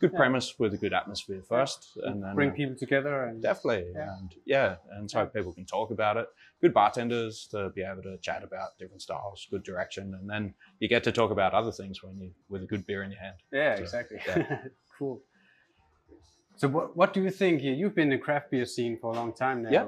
good 0.00 0.12
Yeah. 0.12 0.18
premise 0.18 0.58
with 0.58 0.72
a 0.74 0.76
good 0.78 0.92
atmosphere 0.94 1.42
first, 1.42 1.96
and 2.04 2.22
then 2.22 2.34
Bring 2.34 2.50
uh, 2.50 2.54
people 2.54 2.76
together 2.76 3.24
and 3.24 3.42
definitely 3.42 3.92
Yeah. 3.94 4.16
and 4.18 4.34
yeah, 4.46 4.76
and 4.92 5.10
so 5.10 5.26
people 5.26 5.52
can 5.52 5.66
talk 5.66 5.90
about 5.90 6.16
it. 6.16 6.26
Good 6.62 6.72
bartenders 6.74 7.46
to 7.52 7.70
be 7.70 7.82
able 7.82 8.02
to 8.02 8.16
chat 8.18 8.42
about 8.42 8.78
different 8.78 9.02
styles, 9.02 9.46
good 9.50 9.62
direction, 9.62 10.14
and 10.14 10.28
then 10.28 10.54
you 10.80 10.88
get 10.88 11.04
to 11.04 11.12
talk 11.12 11.30
about 11.30 11.52
other 11.54 11.72
things 11.72 12.02
when 12.02 12.18
you 12.18 12.30
with 12.48 12.62
a 12.62 12.66
good 12.66 12.86
beer 12.86 13.02
in 13.02 13.10
your 13.10 13.20
hand. 13.20 13.36
yeah, 13.52 13.76
So, 13.76 13.82
exactly. 13.82 14.18
yeah. 14.26 14.64
cool. 14.98 15.22
So 16.56 16.68
what 16.68 16.96
what 16.96 17.12
do 17.14 17.22
you 17.22 17.30
think? 17.30 17.62
You've 17.62 17.94
been 17.94 18.12
in 18.12 18.18
the 18.18 18.24
craft 18.26 18.50
beer 18.50 18.66
scene 18.66 18.98
for 19.00 19.12
a 19.12 19.14
long 19.14 19.32
time 19.32 19.62
now. 19.62 19.70
Yeah. 19.70 19.86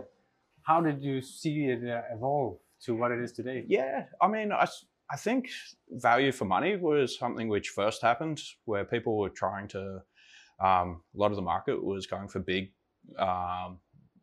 How 0.62 0.80
did 0.80 1.02
you 1.02 1.20
see 1.20 1.66
it 1.66 1.82
uh, 1.88 2.02
evolve 2.14 2.58
to 2.84 2.94
what 2.94 3.10
it 3.12 3.18
is 3.20 3.32
today? 3.32 3.64
Yeah, 3.66 4.04
I 4.20 4.28
mean, 4.28 4.52
I, 4.52 4.66
I 5.12 5.16
think 5.16 5.50
value 5.90 6.32
for 6.32 6.46
money 6.46 6.76
was 6.76 7.18
something 7.18 7.48
which 7.48 7.68
first 7.68 8.00
happened 8.02 8.40
where 8.64 8.84
people 8.84 9.18
were 9.18 9.28
trying 9.28 9.68
to, 9.68 10.02
um, 10.58 11.02
a 11.14 11.18
lot 11.18 11.30
of 11.30 11.36
the 11.36 11.42
market 11.42 11.84
was 11.84 12.06
going 12.06 12.28
for 12.28 12.40
big, 12.40 12.72
um, 13.18 13.78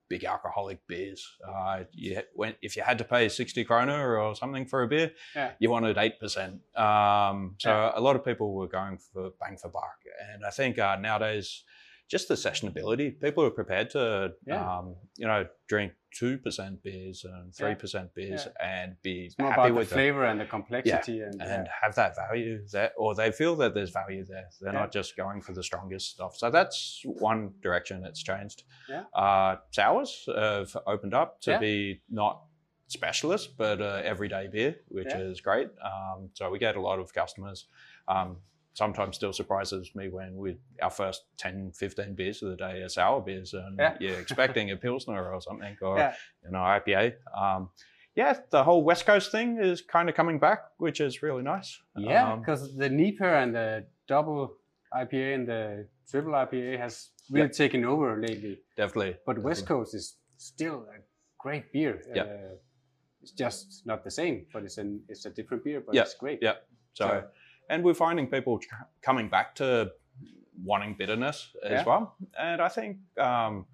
big 0.09 0.23
alcoholic 0.23 0.79
beers. 0.87 1.23
Uh, 1.47 1.83
you 1.91 2.21
when, 2.33 2.55
if 2.63 2.75
you 2.75 2.81
had 2.81 2.97
to 2.97 3.03
pay 3.03 3.29
60 3.29 3.63
kroner 3.65 4.17
or 4.17 4.33
something 4.35 4.65
for 4.65 4.81
a 4.81 4.87
beer, 4.87 5.11
Yeah. 5.35 5.51
you 5.59 5.69
wanted 5.69 5.97
8%. 5.97 6.53
Um, 6.75 7.55
so 7.59 7.69
Yeah. 7.69 7.91
a 7.93 8.01
lot 8.01 8.15
of 8.15 8.25
people 8.25 8.55
were 8.55 8.67
going 8.67 8.97
for 8.97 9.29
bang 9.39 9.57
for 9.57 9.69
buck. 9.69 9.99
And 10.33 10.43
I 10.43 10.49
think 10.49 10.79
uh, 10.79 10.95
nowadays, 10.95 11.63
just 12.09 12.27
the 12.27 12.33
sessionability, 12.33 13.19
people 13.21 13.43
are 13.45 13.51
prepared 13.51 13.89
to, 13.91 14.33
Yeah. 14.45 14.77
um, 14.77 14.95
you 15.17 15.27
know, 15.27 15.45
drink 15.67 15.93
2% 16.19 16.81
beers 16.81 17.23
and 17.23 17.53
3% 17.53 18.13
beers 18.15 18.47
and 18.59 18.95
be 19.03 19.25
It's 19.25 19.37
more 19.37 19.49
happy 19.51 19.59
about 19.61 19.67
the 19.67 19.73
with 19.75 19.89
them 19.89 19.95
flavor 19.97 20.25
and 20.25 20.39
the 20.41 20.45
complexity 20.45 21.21
and, 21.21 21.39
and 21.39 21.67
yeah. 21.67 21.71
have 21.83 21.93
that 21.95 22.15
value 22.15 22.65
there, 22.71 22.91
or 22.97 23.13
they 23.13 23.31
feel 23.31 23.55
that 23.57 23.75
there's 23.75 23.91
value 23.91 24.25
there. 24.25 24.49
They're 24.59 24.73
Yeah. 24.73 24.79
not 24.79 24.91
just 24.91 25.15
going 25.15 25.41
for 25.43 25.53
the 25.53 25.61
strongest 25.61 26.09
stuff. 26.09 26.35
So 26.35 26.49
that's 26.49 27.03
one 27.05 27.53
direction 27.61 28.01
that's 28.01 28.23
changed. 28.23 28.63
Yeah. 28.89 29.03
Uh, 29.13 29.57
sours 29.69 30.27
have 30.35 30.75
opened 30.87 31.13
up 31.13 31.39
to 31.41 31.51
Yeah. 31.51 31.59
be 31.59 32.01
not 32.09 32.41
specialist, 32.87 33.55
but 33.55 33.79
uh, 33.79 34.01
everyday 34.03 34.47
beer, 34.47 34.77
which 34.87 35.09
Yeah. 35.09 35.19
is 35.19 35.41
great. 35.41 35.69
Um, 35.79 36.31
so 36.33 36.49
we 36.49 36.57
get 36.57 36.75
a 36.75 36.81
lot 36.81 36.97
of 36.97 37.13
customers. 37.13 37.67
Um, 38.07 38.41
sometimes 38.73 39.15
still 39.15 39.33
surprises 39.33 39.91
me 39.95 40.09
when 40.09 40.35
we 40.37 40.57
our 40.81 40.89
first 40.89 41.23
10, 41.37 41.71
15 41.75 42.15
beers 42.15 42.41
of 42.43 42.49
the 42.51 42.55
day 42.55 42.81
are 42.81 42.89
sour 42.89 43.21
beers, 43.21 43.53
and 43.53 43.77
Yeah. 43.77 43.97
you're 43.99 44.19
expecting 44.19 44.71
a 44.71 44.77
pilsner 44.77 45.31
or 45.33 45.41
something, 45.41 45.75
or 45.81 45.97
Yeah. 45.97 46.15
you 46.43 46.51
know 46.51 46.59
IPA. 46.59 47.15
Um, 47.35 47.69
yeah, 48.15 48.39
the 48.51 48.63
whole 48.63 48.83
West 48.83 49.05
Coast 49.05 49.31
thing 49.31 49.57
is 49.61 49.81
kind 49.81 50.09
of 50.09 50.15
coming 50.15 50.39
back, 50.39 50.59
which 50.77 50.99
is 51.01 51.21
really 51.21 51.43
nice. 51.43 51.81
Yeah, 51.95 52.31
Um, 52.33 52.39
because 52.39 52.75
the 52.75 52.89
NEIPA 52.89 53.43
and 53.43 53.55
the 53.55 53.85
double 54.07 54.57
IPA 54.93 55.33
and 55.35 55.47
the 55.47 55.87
triple 56.09 56.33
IPA 56.33 56.77
has 56.79 57.11
really 57.29 57.49
taken 57.49 57.85
over 57.85 58.19
lately. 58.19 58.59
definitely. 58.75 59.17
But 59.25 59.39
West. 59.39 59.67
Coast 59.67 59.93
is 59.93 60.17
still 60.37 60.87
a 60.95 60.99
great 61.37 61.71
beer. 61.71 62.01
Yeah. 62.15 62.23
Uh, 62.23 62.55
it's 63.21 63.31
just 63.31 63.85
not 63.85 64.03
the 64.03 64.11
same, 64.11 64.47
but 64.53 64.63
it's 64.63 64.77
an 64.77 65.03
it's 65.07 65.25
a 65.25 65.29
different 65.29 65.63
beer, 65.63 65.81
but 65.81 65.93
Yeah, 65.95 66.01
it's 66.03 66.15
great. 66.15 66.39
yeah. 66.41 66.55
So, 66.93 67.05
So- 67.07 67.27
and 67.69 67.83
we're 67.83 67.93
finding 67.93 68.27
people 68.27 68.59
coming 69.01 69.29
back 69.29 69.55
to 69.55 69.91
wanting 70.63 70.95
bitterness 70.97 71.55
as 71.63 71.71
Yeah. 71.71 71.83
well. 71.85 72.15
And 72.37 72.61
I 72.61 72.67
think 72.67 72.97
um, 73.17 73.65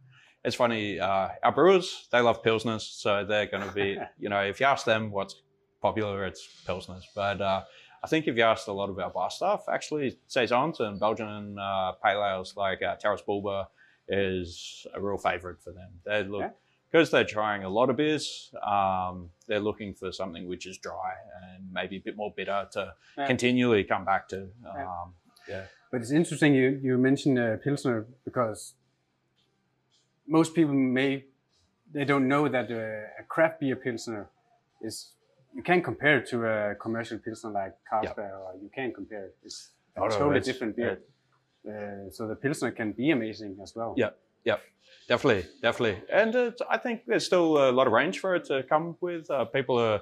it's 0.44 0.56
funny. 0.56 1.00
Uh, 1.00 1.30
our 1.44 1.52
brewers 1.52 2.08
they 2.12 2.20
love 2.22 2.44
pilsners, 2.44 2.82
so 2.82 3.26
they're 3.26 3.48
going 3.48 3.68
to 3.68 3.74
be. 3.74 3.98
you 4.20 4.30
know, 4.30 4.42
if 4.42 4.60
you 4.60 4.66
ask 4.68 4.86
them 4.86 5.12
what's 5.12 5.42
popular, 5.82 6.26
it's 6.26 6.48
pilsners. 6.68 7.04
But 7.16 7.42
uh, 7.42 7.64
I 8.04 8.08
think 8.08 8.28
if 8.28 8.36
you 8.38 8.44
asked 8.44 8.68
a 8.68 8.74
lot 8.74 8.90
of 8.90 9.00
our 9.00 9.10
bar 9.10 9.32
staff, 9.32 9.64
actually 9.72 10.20
saisons 10.28 10.80
and 10.80 11.00
Belgian 11.00 11.58
uh, 11.58 11.94
pale 12.04 12.24
ales 12.24 12.56
like 12.56 12.84
uh, 12.84 12.96
Taras 12.98 13.22
Boulba 13.28 13.68
is 14.08 14.86
a 14.94 15.02
real 15.02 15.18
favourite 15.18 15.60
for 15.64 15.72
them. 15.72 15.90
They 16.06 16.24
look. 16.24 16.42
Yeah. 16.42 16.50
Because 16.96 17.12
they're 17.12 17.26
trying 17.26 17.66
a 17.66 17.70
lot 17.70 17.90
of 17.90 17.98
beers, 17.98 18.54
um, 18.66 19.30
they're 19.48 19.60
looking 19.60 19.94
for 19.94 20.14
something 20.14 20.48
which 20.48 20.66
is 20.66 20.78
dry 20.78 21.12
and 21.44 21.62
maybe 21.74 21.98
a 21.98 22.00
bit 22.00 22.16
more 22.16 22.32
bitter 22.38 22.70
to 22.72 22.94
Yeah. 23.18 23.28
continually 23.28 23.84
come 23.84 24.06
back 24.06 24.30
to. 24.30 24.48
Yeah. 24.64 24.88
Um, 24.88 25.14
yeah. 25.46 25.66
But 25.92 26.00
it's 26.04 26.12
interesting 26.12 26.56
you 26.56 26.80
you 26.82 26.98
mentioned 26.98 27.38
uh, 27.38 27.58
Pilsner 27.66 28.06
because 28.24 28.76
most 30.26 30.56
people 30.56 30.74
may 30.74 31.26
they 31.92 32.06
don't 32.06 32.30
know 32.30 32.48
that 32.48 32.72
uh, 32.72 33.22
a 33.22 33.24
craft 33.28 33.60
beer 33.60 33.76
Pilsner 33.76 34.30
is 34.82 34.96
you 35.54 35.64
can't 35.64 35.84
compare 35.84 36.20
it 36.20 36.28
to 36.30 36.38
a 36.46 36.76
commercial 36.76 37.18
Pilsner 37.20 37.52
like 37.52 37.74
Carlsberg 37.92 38.32
or 38.40 38.54
you 38.64 38.70
can't 38.74 38.94
compare 38.96 39.26
it. 39.26 39.36
It's 39.44 39.72
a 39.98 40.00
Oh, 40.00 40.08
no, 40.08 40.12
totally 40.18 40.38
it's- 40.38 40.46
different 40.52 40.76
beer. 40.78 40.92
it- 40.98 41.10
Uh, 41.68 42.10
so 42.16 42.22
the 42.32 42.36
pilsner 42.36 42.72
can 42.80 42.90
be 42.94 43.08
amazing 43.18 43.52
as 43.66 43.72
well. 43.78 43.92
Yeah, 43.98 44.12
yeah, 44.46 44.58
definitely, 45.10 45.46
definitely. 45.62 46.02
And 46.12 46.36
uh, 46.36 46.52
I 46.70 46.78
think 46.78 47.02
there's 47.06 47.26
still 47.26 47.70
a 47.70 47.72
lot 47.72 47.88
of 47.88 47.94
range 47.94 48.20
for 48.20 48.36
it 48.36 48.46
to 48.46 48.64
come 48.64 48.96
with. 49.02 49.30
Uh, 49.30 49.46
people 49.46 49.78
are, 49.80 50.00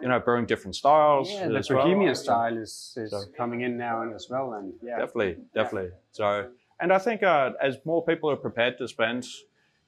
you 0.00 0.08
know, 0.08 0.18
brewing 0.18 0.46
different 0.46 0.74
styles. 0.74 1.30
Yeah, 1.30 1.48
the 1.48 1.64
well. 1.70 1.84
Bohemian 1.84 2.14
style 2.14 2.56
is, 2.56 2.94
is 2.96 3.10
So- 3.10 3.24
coming 3.36 3.60
in 3.60 3.76
now 3.76 4.02
and 4.02 4.14
as 4.14 4.26
well, 4.28 4.54
and 4.54 4.72
yeah, 4.82 4.98
Definitely, 4.98 5.36
definitely. 5.54 5.90
So, 6.10 6.50
and 6.80 6.92
I 6.92 6.98
think 6.98 7.22
uh, 7.22 7.52
as 7.62 7.76
more 7.84 8.04
people 8.04 8.28
are 8.30 8.36
prepared 8.36 8.78
to 8.78 8.88
spend, 8.88 9.24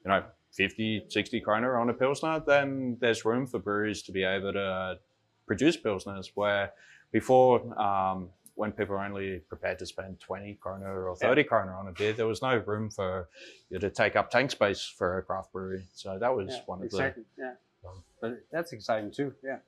you 0.04 0.10
know, 0.10 0.22
50, 0.52 1.06
60 1.08 1.40
kroner 1.40 1.80
on 1.80 1.90
a 1.90 1.94
Pilsner, 1.94 2.40
then 2.46 2.96
there's 3.00 3.24
room 3.24 3.46
for 3.46 3.58
breweries 3.58 4.02
to 4.02 4.12
be 4.12 4.22
able 4.22 4.52
to 4.52 4.98
produce 5.46 5.76
Pilsners 5.76 6.30
where 6.36 6.70
before, 7.10 7.56
um, 7.80 8.28
when 8.54 8.70
people 8.72 8.94
were 8.94 9.04
only 9.04 9.38
prepared 9.48 9.78
to 9.80 9.86
spend 9.86 10.20
20 10.20 10.54
kroner 10.60 11.08
or 11.08 11.16
30 11.16 11.44
kroner 11.44 11.74
on 11.74 11.88
a 11.88 11.92
beer, 11.92 12.12
there 12.12 12.26
was 12.26 12.40
no 12.40 12.56
room 12.58 12.90
for 12.90 13.28
you 13.68 13.78
to 13.78 13.90
take 13.90 14.14
up 14.16 14.30
tank 14.30 14.50
space 14.50 14.82
for 14.84 15.18
a 15.18 15.22
craft 15.22 15.52
brewery. 15.52 15.84
So 15.94 16.18
that 16.18 16.34
was 16.34 16.48
yeah, 16.54 16.60
one 16.66 16.78
of 16.82 16.90
the. 16.90 16.96
exactly. 16.96 17.24
Yeah, 17.36 17.54
Um, 17.86 18.02
but 18.20 18.44
that's 18.52 18.72
exciting 18.72 19.10
too. 19.10 19.34
Yeah. 19.42 19.58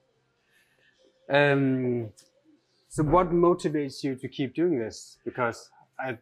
Um, 1.28 2.11
so 2.88 3.02
what 3.02 3.31
motivates 3.31 4.05
you 4.05 4.14
to 4.14 4.28
keep 4.28 4.55
doing 4.55 4.78
this? 4.78 5.19
Because 5.25 5.71
I, 5.99 6.19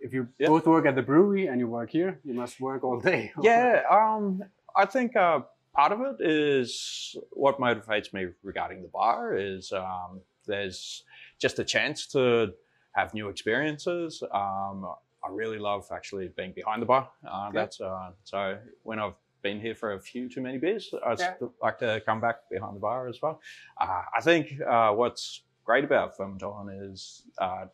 if 0.00 0.12
you 0.12 0.28
Yeah. 0.38 0.48
both 0.48 0.66
work 0.66 0.86
at 0.86 0.96
the 0.96 1.02
brewery 1.02 1.46
and 1.46 1.60
you 1.60 1.68
work 1.68 1.90
here, 1.90 2.18
you 2.24 2.34
must 2.34 2.60
work 2.60 2.82
all 2.82 2.98
day. 3.00 3.32
Yeah, 3.40 3.82
um, 3.90 4.42
I 4.74 4.84
think 4.86 5.14
uh, 5.16 5.40
part 5.74 5.92
of 5.92 6.00
it 6.00 6.16
is 6.20 7.16
what 7.30 7.58
motivates 7.58 8.12
me 8.12 8.26
regarding 8.42 8.82
the 8.82 8.88
bar 8.88 9.36
is 9.36 9.72
um, 9.72 10.20
there's 10.46 11.04
just 11.38 11.58
a 11.58 11.64
chance 11.64 12.06
to 12.08 12.52
have 12.92 13.14
new 13.14 13.28
experiences. 13.28 14.22
Um, 14.32 14.86
I 15.24 15.30
really 15.30 15.58
love 15.58 15.86
actually 15.92 16.28
being 16.36 16.52
behind 16.52 16.82
the 16.82 16.86
bar. 16.86 17.10
Uh, 17.28 17.50
That's 17.52 17.80
uh, 17.80 18.10
so 18.24 18.58
when 18.82 18.98
I've 18.98 19.14
been 19.42 19.60
here 19.60 19.74
for 19.74 19.92
a 19.94 20.00
few 20.00 20.28
too 20.28 20.40
many 20.40 20.58
beers, 20.58 20.92
I 21.04 21.14
Yeah. 21.18 21.34
like 21.62 21.78
to 21.78 22.00
come 22.04 22.20
back 22.20 22.48
behind 22.50 22.76
the 22.76 22.80
bar 22.80 23.08
as 23.08 23.20
well. 23.22 23.40
Uh, 23.80 24.02
I 24.16 24.20
think 24.20 24.60
uh, 24.60 24.92
what's 24.92 25.42
great 25.64 25.84
about 25.84 26.16
Fermentoren 26.16 26.92
is 26.92 27.22
uh, 27.38 27.66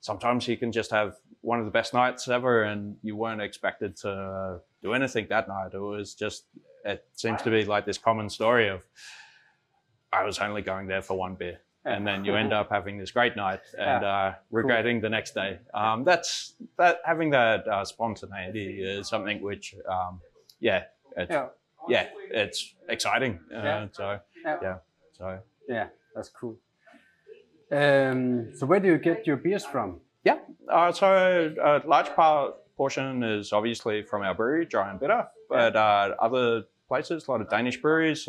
sometimes 0.00 0.48
you 0.48 0.56
can 0.56 0.72
just 0.72 0.90
have 0.90 1.16
one 1.40 1.58
of 1.58 1.64
the 1.66 1.70
best 1.70 1.94
nights 1.94 2.26
ever, 2.28 2.62
and 2.64 2.96
you 3.02 3.16
weren't 3.16 3.42
expected 3.42 3.96
to 3.98 4.60
do 4.82 4.92
anything 4.94 5.26
that 5.28 5.46
night. 5.48 5.74
It 5.74 5.78
was 5.80 6.14
just 6.14 6.46
it 6.84 7.04
seems 7.12 7.42
to 7.42 7.50
be 7.50 7.64
like 7.64 7.86
this 7.86 7.98
common 7.98 8.28
story 8.28 8.68
of 8.68 8.84
I 10.12 10.24
was 10.24 10.38
only 10.38 10.62
going 10.62 10.86
there 10.86 11.02
for 11.02 11.16
one 11.16 11.34
beer. 11.34 11.60
And 11.86 12.06
then 12.06 12.24
you 12.24 12.34
end 12.34 12.52
up 12.52 12.70
having 12.70 12.96
this 12.98 13.10
great 13.10 13.36
night 13.36 13.60
and 13.78 14.04
uh, 14.04 14.32
regretting 14.50 15.00
the 15.00 15.08
next 15.10 15.34
day. 15.34 15.58
Um, 15.74 16.04
that's 16.04 16.54
that 16.78 17.00
having 17.04 17.30
that 17.30 17.68
uh, 17.68 17.84
spontaneity 17.84 18.82
is 18.82 19.08
something 19.08 19.42
which, 19.42 19.74
um, 19.88 20.20
yeah, 20.60 20.84
it's, 21.16 21.30
Yeah. 21.30 21.46
yeah, 21.88 22.08
it's 22.30 22.74
exciting. 22.88 23.38
Uh, 23.54 23.62
Yeah. 23.62 23.86
So 23.92 24.20
Yeah. 24.44 24.58
yeah, 24.62 24.76
so 25.12 25.38
Yeah, 25.68 25.88
that's 26.14 26.30
cool. 26.30 26.56
Um, 27.70 28.54
so 28.56 28.66
where 28.66 28.80
do 28.80 28.88
you 28.88 28.98
get 28.98 29.26
your 29.26 29.36
beers 29.36 29.64
from? 29.64 30.00
Yeah, 30.24 30.38
uh, 30.68 30.90
so 30.92 31.54
a 31.62 31.82
large 31.86 32.08
part 32.14 32.54
portion 32.76 33.22
is 33.22 33.52
obviously 33.52 34.02
from 34.02 34.22
our 34.22 34.34
brewery, 34.34 34.64
Dry 34.64 34.90
and 34.90 34.98
Bitter, 34.98 35.26
but 35.50 35.76
uh, 35.76 36.14
other 36.18 36.64
places, 36.88 37.26
a 37.28 37.30
lot 37.30 37.40
of 37.42 37.50
Danish 37.50 37.80
breweries. 37.80 38.26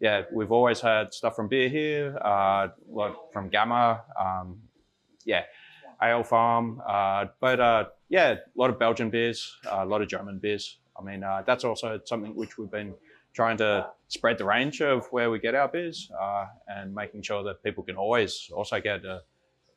Yeah, 0.00 0.22
we've 0.32 0.52
always 0.52 0.80
had 0.80 1.14
stuff 1.14 1.36
from 1.36 1.48
beer 1.48 1.68
here, 1.68 2.18
uh, 2.22 2.68
lot 2.90 3.32
from 3.32 3.48
Gamma, 3.48 4.02
um, 4.20 4.60
yeah, 5.24 5.44
Ale 6.02 6.22
Farm, 6.22 6.82
uh, 6.86 7.26
but 7.40 7.60
uh, 7.60 7.84
yeah, 8.08 8.32
a 8.32 8.38
lot 8.54 8.68
of 8.68 8.78
Belgian 8.78 9.08
beers, 9.08 9.56
uh, 9.66 9.78
a 9.82 9.86
lot 9.86 10.02
of 10.02 10.08
German 10.08 10.38
beers. 10.38 10.78
I 10.98 11.02
mean, 11.02 11.24
uh, 11.24 11.42
that's 11.46 11.64
also 11.64 12.00
something 12.04 12.34
which 12.34 12.58
we've 12.58 12.70
been 12.70 12.94
trying 13.32 13.56
to 13.58 13.88
spread 14.08 14.38
the 14.38 14.44
range 14.44 14.80
of 14.80 15.06
where 15.12 15.30
we 15.30 15.38
get 15.38 15.54
our 15.54 15.68
beers 15.68 16.10
uh, 16.20 16.46
and 16.68 16.94
making 16.94 17.22
sure 17.22 17.42
that 17.44 17.62
people 17.62 17.82
can 17.82 17.96
always 17.96 18.50
also 18.54 18.80
get 18.80 19.04
a 19.04 19.22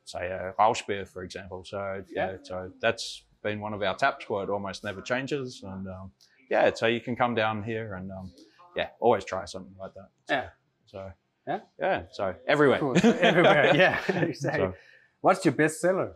say 0.06 0.28
a 0.28 0.54
Rauch 0.58 0.86
beer, 0.88 1.06
for 1.06 1.24
example. 1.24 1.64
So 1.64 2.04
yeah, 2.10 2.38
so 2.44 2.72
that's 2.82 3.24
been 3.44 3.60
one 3.60 3.74
of 3.74 3.82
our 3.82 3.96
taps 3.96 4.30
where 4.30 4.44
it 4.44 4.50
almost 4.50 4.84
never 4.84 5.02
changes, 5.02 5.62
and 5.64 5.88
um, 5.88 6.12
yeah, 6.50 6.74
so 6.74 6.88
you 6.88 7.00
can 7.00 7.16
come 7.16 7.36
down 7.36 7.64
here 7.64 7.94
and 7.94 8.12
um, 8.12 8.32
yeah, 8.80 8.88
always 9.00 9.26
try 9.26 9.46
something 9.46 9.76
like 9.84 9.94
that. 10.00 10.10
Yeah. 10.30 10.48
So 10.86 11.12
Yeah? 11.48 11.60
yeah, 11.80 12.00
so 12.12 12.24
everywhere. 12.48 12.80
Cool. 12.80 12.96
Everywhere. 13.30 13.76
Yeah, 13.84 13.96
exactly. 14.34 14.68
So, 14.68 14.74
What's 15.22 15.44
your 15.46 15.54
best 15.54 15.76
seller? 15.82 16.12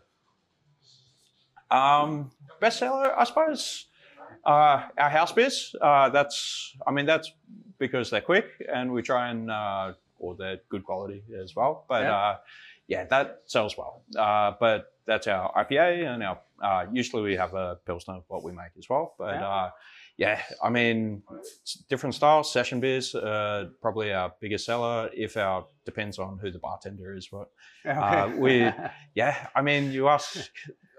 Um, 1.69 2.31
bestseller, 2.61 3.11
I 3.17 3.23
suppose. 3.25 3.87
Uh, 4.45 4.77
our 4.97 5.09
house 5.09 5.31
beers. 5.31 5.75
Uh, 5.81 6.09
that's, 6.09 6.75
I 6.87 6.91
mean, 6.91 7.05
that's 7.05 7.31
because 7.79 8.09
they're 8.09 8.21
quick 8.33 8.45
and 8.73 8.91
we 8.93 9.01
try 9.01 9.29
and, 9.31 9.49
uh, 9.51 9.93
or 10.19 10.35
they're 10.35 10.59
good 10.69 10.83
quality 10.83 11.23
as 11.43 11.55
well. 11.55 11.85
But 11.89 12.03
Yeah. 12.03 12.15
uh, 12.17 12.37
yeah, 12.87 13.03
that 13.05 13.41
sells 13.45 13.77
well. 13.77 14.03
Uh, 14.17 14.53
but 14.59 14.93
that's 15.05 15.27
our 15.27 15.51
IPA 15.63 16.13
and 16.13 16.23
our. 16.23 16.39
Uh, 16.61 16.85
usually 16.93 17.23
we 17.23 17.35
have 17.35 17.53
a 17.53 17.75
pilsner 17.85 18.19
what 18.27 18.43
we 18.43 18.51
make 18.51 18.71
as 18.77 18.87
well. 18.89 19.15
But 19.17 19.33
Yeah. 19.35 19.69
Yeah, 20.17 20.41
I 20.61 20.69
mean, 20.69 21.23
different 21.89 22.15
styles. 22.15 22.51
Session 22.51 22.79
beers, 22.79 23.15
uh, 23.15 23.65
probably 23.81 24.13
our 24.13 24.31
biggest 24.39 24.65
seller. 24.65 25.09
If 25.13 25.37
our 25.37 25.65
depends 25.85 26.19
on 26.19 26.37
who 26.39 26.51
the 26.51 26.59
bartender 26.59 27.15
is. 27.15 27.31
What 27.31 27.49
Uh, 27.85 28.31
we- 28.37 28.71
yeah, 29.15 29.47
I 29.55 29.61
mean, 29.61 29.91
you 29.91 30.07
ask 30.07 30.37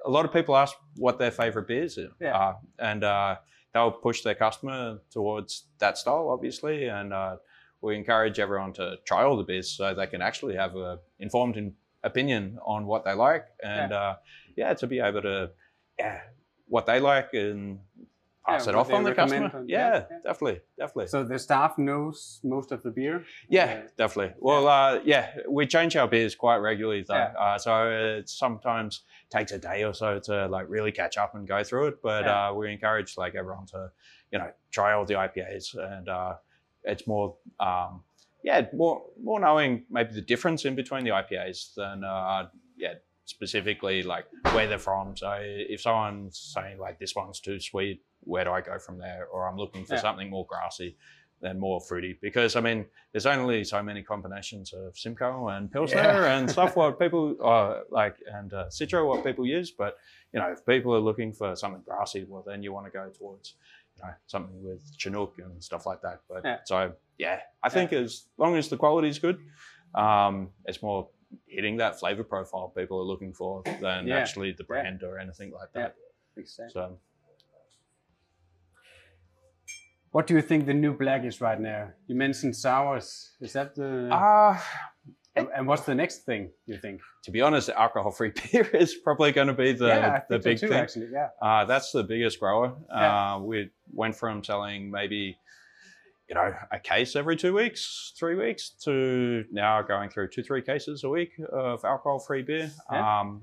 a 0.04 0.10
lot 0.10 0.24
of 0.24 0.32
people 0.32 0.56
ask 0.56 0.76
what 0.96 1.18
their 1.18 1.30
favorite 1.30 1.66
beers 1.68 1.96
are, 1.98 2.10
Yeah. 2.20 2.54
and 2.78 3.02
uh, 3.04 3.36
they'll 3.72 3.92
push 3.92 4.22
their 4.22 4.34
customer 4.34 4.98
towards 5.10 5.68
that 5.78 5.96
style, 5.96 6.28
obviously. 6.28 6.88
And 6.88 7.12
uh, 7.12 7.36
we 7.80 7.96
encourage 7.96 8.38
everyone 8.38 8.72
to 8.74 8.96
try 9.06 9.22
all 9.24 9.36
the 9.36 9.44
beers 9.44 9.70
so 9.70 9.94
they 9.94 10.06
can 10.06 10.22
actually 10.22 10.56
have 10.56 10.74
a 10.76 10.98
informed 11.18 11.56
in- 11.56 11.74
opinion 12.02 12.58
on 12.66 12.84
what 12.86 13.04
they 13.04 13.14
like, 13.14 13.46
and 13.62 13.90
yeah, 13.92 13.98
uh, 13.98 14.14
yeah 14.56 14.74
to 14.74 14.86
be 14.86 15.00
able 15.00 15.22
to 15.22 15.50
yeah 15.98 16.20
what 16.68 16.84
they 16.86 17.00
like 17.00 17.32
and 17.34 17.78
pass 18.46 18.66
Yeah, 18.66 18.72
it 18.72 18.76
off 18.76 18.92
on 18.92 19.04
the 19.04 19.14
customer. 19.14 19.50
on- 19.54 19.68
yeah, 19.68 19.78
yeah, 19.78 20.04
yeah. 20.10 20.18
definitely, 20.24 20.60
definitely. 20.78 21.06
so 21.08 21.24
the 21.24 21.38
staff 21.38 21.78
knows 21.78 22.40
most 22.44 22.72
of 22.72 22.82
the 22.82 22.90
beer. 22.90 23.24
Yeah, 23.48 23.82
definitely. 23.96 24.34
Well, 24.38 24.68
uh, 24.68 25.00
yeah, 25.04 25.30
we 25.48 25.66
change 25.66 25.96
our 25.96 26.06
beers 26.08 26.34
quite 26.34 26.58
regularly, 26.58 27.04
though. 27.06 27.14
Uh, 27.14 27.58
so 27.58 27.90
it 27.90 28.28
sometimes 28.28 29.02
takes 29.30 29.52
a 29.52 29.58
day 29.58 29.84
or 29.84 29.94
so 29.94 30.18
to 30.20 30.46
like 30.48 30.66
really 30.68 30.92
catch 30.92 31.16
up 31.16 31.34
and 31.34 31.46
go 31.48 31.64
through 31.64 31.88
it. 31.88 32.02
But 32.02 32.26
uh, 32.26 32.52
we 32.56 32.72
encourage 32.72 33.16
like 33.16 33.34
everyone 33.34 33.66
to, 33.66 33.90
you 34.30 34.38
know, 34.38 34.50
try 34.70 34.92
all 34.92 35.04
the 35.04 35.14
IPAs, 35.14 35.74
and 35.76 36.08
uh, 36.08 36.34
it's 36.84 37.06
more, 37.06 37.36
um, 37.60 38.02
yeah, 38.42 38.66
more 38.74 39.02
more 39.22 39.40
knowing 39.40 39.84
maybe 39.90 40.12
the 40.12 40.20
difference 40.20 40.64
in 40.64 40.74
between 40.74 41.04
the 41.04 41.10
IPAs 41.10 41.74
than, 41.74 42.04
uh, 42.04 42.48
yeah, 42.76 42.94
specifically 43.24 44.02
like 44.02 44.26
where 44.52 44.66
they're 44.68 44.78
from. 44.78 45.16
So 45.16 45.34
if 45.40 45.80
someone's 45.80 46.38
saying 46.38 46.78
like 46.78 46.98
this 46.98 47.14
one's 47.16 47.40
too 47.40 47.58
sweet, 47.58 48.02
where 48.24 48.44
do 48.44 48.50
I 48.50 48.60
go 48.60 48.78
from 48.78 48.98
there? 48.98 49.26
Or 49.32 49.46
I'm 49.48 49.56
looking 49.56 49.84
for 49.84 49.94
Yeah. 49.94 50.00
something 50.00 50.30
more 50.30 50.46
grassy 50.46 50.96
than 51.40 51.58
more 51.60 51.80
fruity 51.80 52.16
because 52.22 52.56
I 52.56 52.60
mean 52.60 52.86
there's 53.12 53.26
only 53.26 53.64
so 53.64 53.82
many 53.82 54.02
combinations 54.02 54.72
of 54.72 54.96
Simcoe 54.96 55.48
and 55.48 55.70
Pilsner 55.70 56.00
Yeah. 56.00 56.34
and 56.38 56.50
stuff 56.50 56.74
what 56.76 56.98
people 56.98 57.36
uh, 57.44 57.80
like 57.90 58.16
and 58.32 58.52
uh, 58.54 58.66
Citra 58.66 59.06
what 59.06 59.22
people 59.24 59.44
use 59.44 59.70
but 59.70 59.98
you 60.32 60.40
know 60.40 60.50
if 60.52 60.64
people 60.64 60.94
are 60.94 61.00
looking 61.00 61.32
for 61.34 61.54
something 61.54 61.82
grassy 61.84 62.24
well 62.26 62.42
then 62.46 62.62
you 62.62 62.72
want 62.72 62.86
to 62.86 62.90
go 62.90 63.10
towards 63.10 63.56
you 63.96 64.04
know 64.04 64.12
something 64.26 64.62
with 64.62 64.82
Chinook 64.96 65.34
and 65.38 65.62
stuff 65.62 65.84
like 65.84 66.00
that 66.02 66.20
but 66.30 66.42
Yeah. 66.44 66.58
so 66.64 66.92
yeah 67.18 67.40
I 67.62 67.68
think 67.68 67.92
as 67.92 68.26
long 68.38 68.56
as 68.56 68.68
the 68.68 68.78
quality 68.78 69.08
is 69.08 69.18
good 69.18 69.38
um, 69.94 70.50
it's 70.64 70.82
more 70.82 71.08
hitting 71.46 71.76
that 71.78 71.98
flavor 71.98 72.24
profile 72.24 72.68
people 72.74 72.98
are 73.00 73.04
looking 73.12 73.32
for 73.34 73.62
than 73.82 74.06
Yeah. 74.06 74.16
actually 74.16 74.52
the 74.52 74.64
brand 74.64 75.02
or 75.02 75.18
anything 75.18 75.50
like 75.52 75.72
that 75.74 75.94
Exactly. 76.36 76.72
so 76.72 76.98
What 80.14 80.28
do 80.28 80.34
you 80.34 80.42
think 80.42 80.66
the 80.66 80.74
new 80.74 80.92
black 80.96 81.24
is 81.24 81.40
right 81.40 81.60
now? 81.60 81.90
You 82.06 82.14
mentioned 82.14 82.54
sours. 82.54 83.32
Is 83.40 83.52
that 83.54 83.74
the? 83.74 84.08
uh, 84.14 84.56
and, 85.34 85.48
and 85.56 85.66
what's 85.66 85.82
the 85.82 85.94
next 85.96 86.18
thing 86.18 86.52
you 86.66 86.78
think? 86.78 87.00
to 87.24 87.32
be 87.32 87.40
honest, 87.40 87.68
alcohol-free 87.68 88.30
beer 88.52 88.62
is 88.74 88.94
probably 88.94 89.32
going 89.32 89.48
to 89.48 89.52
be 89.54 89.72
the, 89.72 89.88
yeah, 89.88 90.20
the 90.28 90.38
big 90.38 90.58
too, 90.58 90.68
thing. 90.68 90.76
actually. 90.76 91.08
Yeah. 91.12 91.30
Uh, 91.42 91.64
that's 91.64 91.90
the 91.90 92.04
biggest 92.04 92.38
grower. 92.38 92.76
Yeah. 92.90 93.34
Uh, 93.34 93.38
we 93.40 93.70
went 93.92 94.14
from 94.14 94.44
selling 94.44 94.88
maybe, 94.88 95.36
you 96.28 96.36
know, 96.36 96.54
a 96.70 96.78
case 96.78 97.16
every 97.16 97.34
two 97.34 97.52
weeks, 97.52 98.12
three 98.16 98.36
weeks, 98.36 98.70
to 98.84 99.44
now 99.50 99.82
going 99.82 100.10
through 100.10 100.28
two, 100.28 100.44
three 100.44 100.62
cases 100.62 101.02
a 101.02 101.08
week 101.08 101.32
of 101.52 101.84
alcohol-free 101.84 102.42
beer. 102.42 102.70
Yeah. 102.92 103.20
Um, 103.20 103.42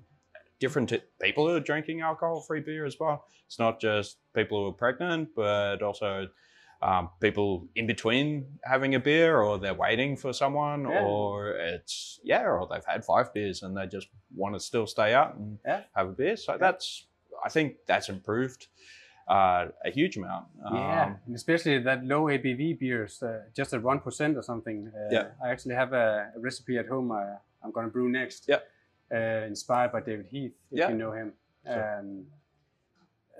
different 0.62 0.88
t- 0.88 1.02
people 1.22 1.50
are 1.50 1.60
drinking 1.60 2.00
alcohol-free 2.00 2.62
beer 2.62 2.86
as 2.86 2.96
well. 2.98 3.26
It's 3.46 3.60
not 3.60 3.82
just 3.82 4.20
people 4.34 4.64
who 4.64 4.70
are 4.70 4.74
pregnant, 4.74 5.36
but 5.36 5.82
also 5.82 6.28
um, 6.82 7.10
people 7.20 7.68
in 7.76 7.86
between 7.88 8.46
having 8.64 8.96
a 8.96 9.00
beer, 9.00 9.40
or 9.42 9.58
they're 9.60 9.74
waiting 9.74 10.18
for 10.18 10.34
someone, 10.34 10.82
Yeah. 10.90 11.04
or 11.06 11.52
it's 11.52 12.20
yeah, 12.24 12.44
or 12.44 12.68
they've 12.68 12.86
had 12.86 13.06
five 13.06 13.32
beers 13.34 13.64
and 13.64 13.76
they 13.78 13.86
just 13.88 14.08
want 14.36 14.56
to 14.56 14.60
still 14.60 14.88
stay 14.88 15.14
out 15.14 15.36
and 15.36 15.60
Yeah. 15.66 15.82
have 15.96 16.08
a 16.10 16.12
beer. 16.12 16.36
So 16.38 16.58
that's 16.58 17.06
I 17.46 17.50
think 17.50 17.78
that's 17.88 18.10
improved 18.10 18.68
uh, 19.28 19.68
a 19.86 19.92
huge 19.92 20.18
amount. 20.18 20.48
Yeah, 20.74 21.06
Um, 21.06 21.18
and 21.26 21.36
especially 21.36 21.80
that 21.84 22.04
low 22.04 22.24
ABV 22.26 22.74
beers, 22.80 23.22
uh, 23.24 23.44
just 23.56 23.74
at 23.74 23.82
one 23.84 24.00
percent 24.00 24.36
or 24.38 24.42
something. 24.44 24.92
Uh, 24.94 25.10
Yeah. 25.12 25.28
I 25.44 25.50
actually 25.50 25.76
have 25.76 25.94
a, 25.94 26.32
a 26.36 26.40
recipe 26.40 26.78
at 26.78 26.88
home. 26.88 27.12
I, 27.12 27.38
I'm 27.64 27.72
going 27.72 27.86
to 27.86 27.92
brew 27.92 28.10
next. 28.10 28.46
Yeah. 28.50 28.60
Uh, 29.14 29.46
inspired 29.48 29.92
by 29.92 30.02
David 30.02 30.28
Heath, 30.28 30.56
if 30.72 30.80
Yeah. 30.80 30.90
you 30.90 30.96
know 30.98 31.12
him. 31.12 31.34
Sure. 31.66 32.00
Um, 32.00 32.26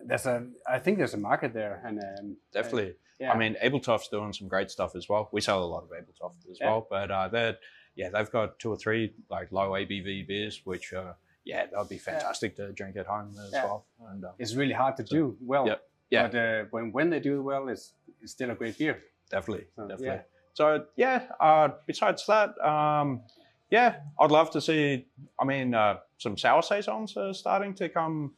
there's 0.06 0.26
a, 0.26 0.48
I 0.70 0.80
think 0.80 0.98
there's 0.98 1.14
a 1.14 1.18
market 1.18 1.54
there, 1.54 1.82
and 1.86 2.00
um, 2.00 2.38
definitely. 2.54 2.96
yeah. 3.20 3.32
I 3.32 3.38
mean, 3.38 3.56
Abletop's 3.64 4.08
doing 4.10 4.34
some 4.34 4.48
great 4.48 4.70
stuff 4.72 4.96
as 4.96 5.08
well. 5.10 5.30
We 5.32 5.42
sell 5.42 5.64
a 5.64 5.66
lot 5.66 5.84
of 5.84 5.90
Abletop 5.90 6.34
as 6.52 6.58
Yeah. 6.60 6.70
well, 6.70 6.88
but 6.90 7.12
uh, 7.12 7.28
they're 7.28 7.58
yeah, 7.96 8.10
they've 8.10 8.32
got 8.32 8.58
two 8.60 8.70
or 8.72 8.78
three 8.78 9.14
like 9.30 9.52
low 9.52 9.72
ABV 9.72 10.28
beers, 10.28 10.62
which 10.64 10.94
uh, 10.94 11.14
yeah, 11.44 11.66
that 11.66 11.78
would 11.78 11.90
be 11.90 11.98
fantastic 11.98 12.56
to 12.56 12.72
drink 12.72 12.96
at 12.96 13.06
home 13.06 13.34
as 13.46 13.52
Yeah. 13.54 13.66
well. 13.66 13.86
And 14.10 14.24
um, 14.26 14.32
it's 14.40 14.56
really 14.56 14.74
hard 14.74 14.96
to 14.98 15.04
do 15.04 15.36
well. 15.42 15.68
Yep. 15.68 15.82
Yeah. 16.10 16.28
But 16.28 16.36
uh, 16.38 16.64
when 16.72 16.92
when 16.92 17.10
they 17.10 17.20
do 17.20 17.42
well, 17.44 17.68
it's 17.70 17.94
it's 18.22 18.32
still 18.32 18.52
a 18.52 18.56
great 18.56 18.78
beer. 18.78 19.02
definitely, 19.30 19.66
So, 19.76 19.82
definitely. 19.88 20.08
yeah. 20.08 20.22
So 20.54 20.86
yeah, 20.98 21.24
uh, 21.40 21.70
besides 21.88 22.26
that, 22.28 22.50
um, 22.66 23.22
yeah, 23.70 23.96
I'd 24.20 24.32
love 24.32 24.52
to 24.52 24.62
see. 24.62 25.08
I 25.40 25.46
mean, 25.46 25.74
uh, 25.74 25.98
some 26.18 26.38
sour 26.38 26.62
saisons 26.62 27.16
are 27.18 27.34
starting 27.34 27.74
to 27.76 27.88
come 27.90 28.34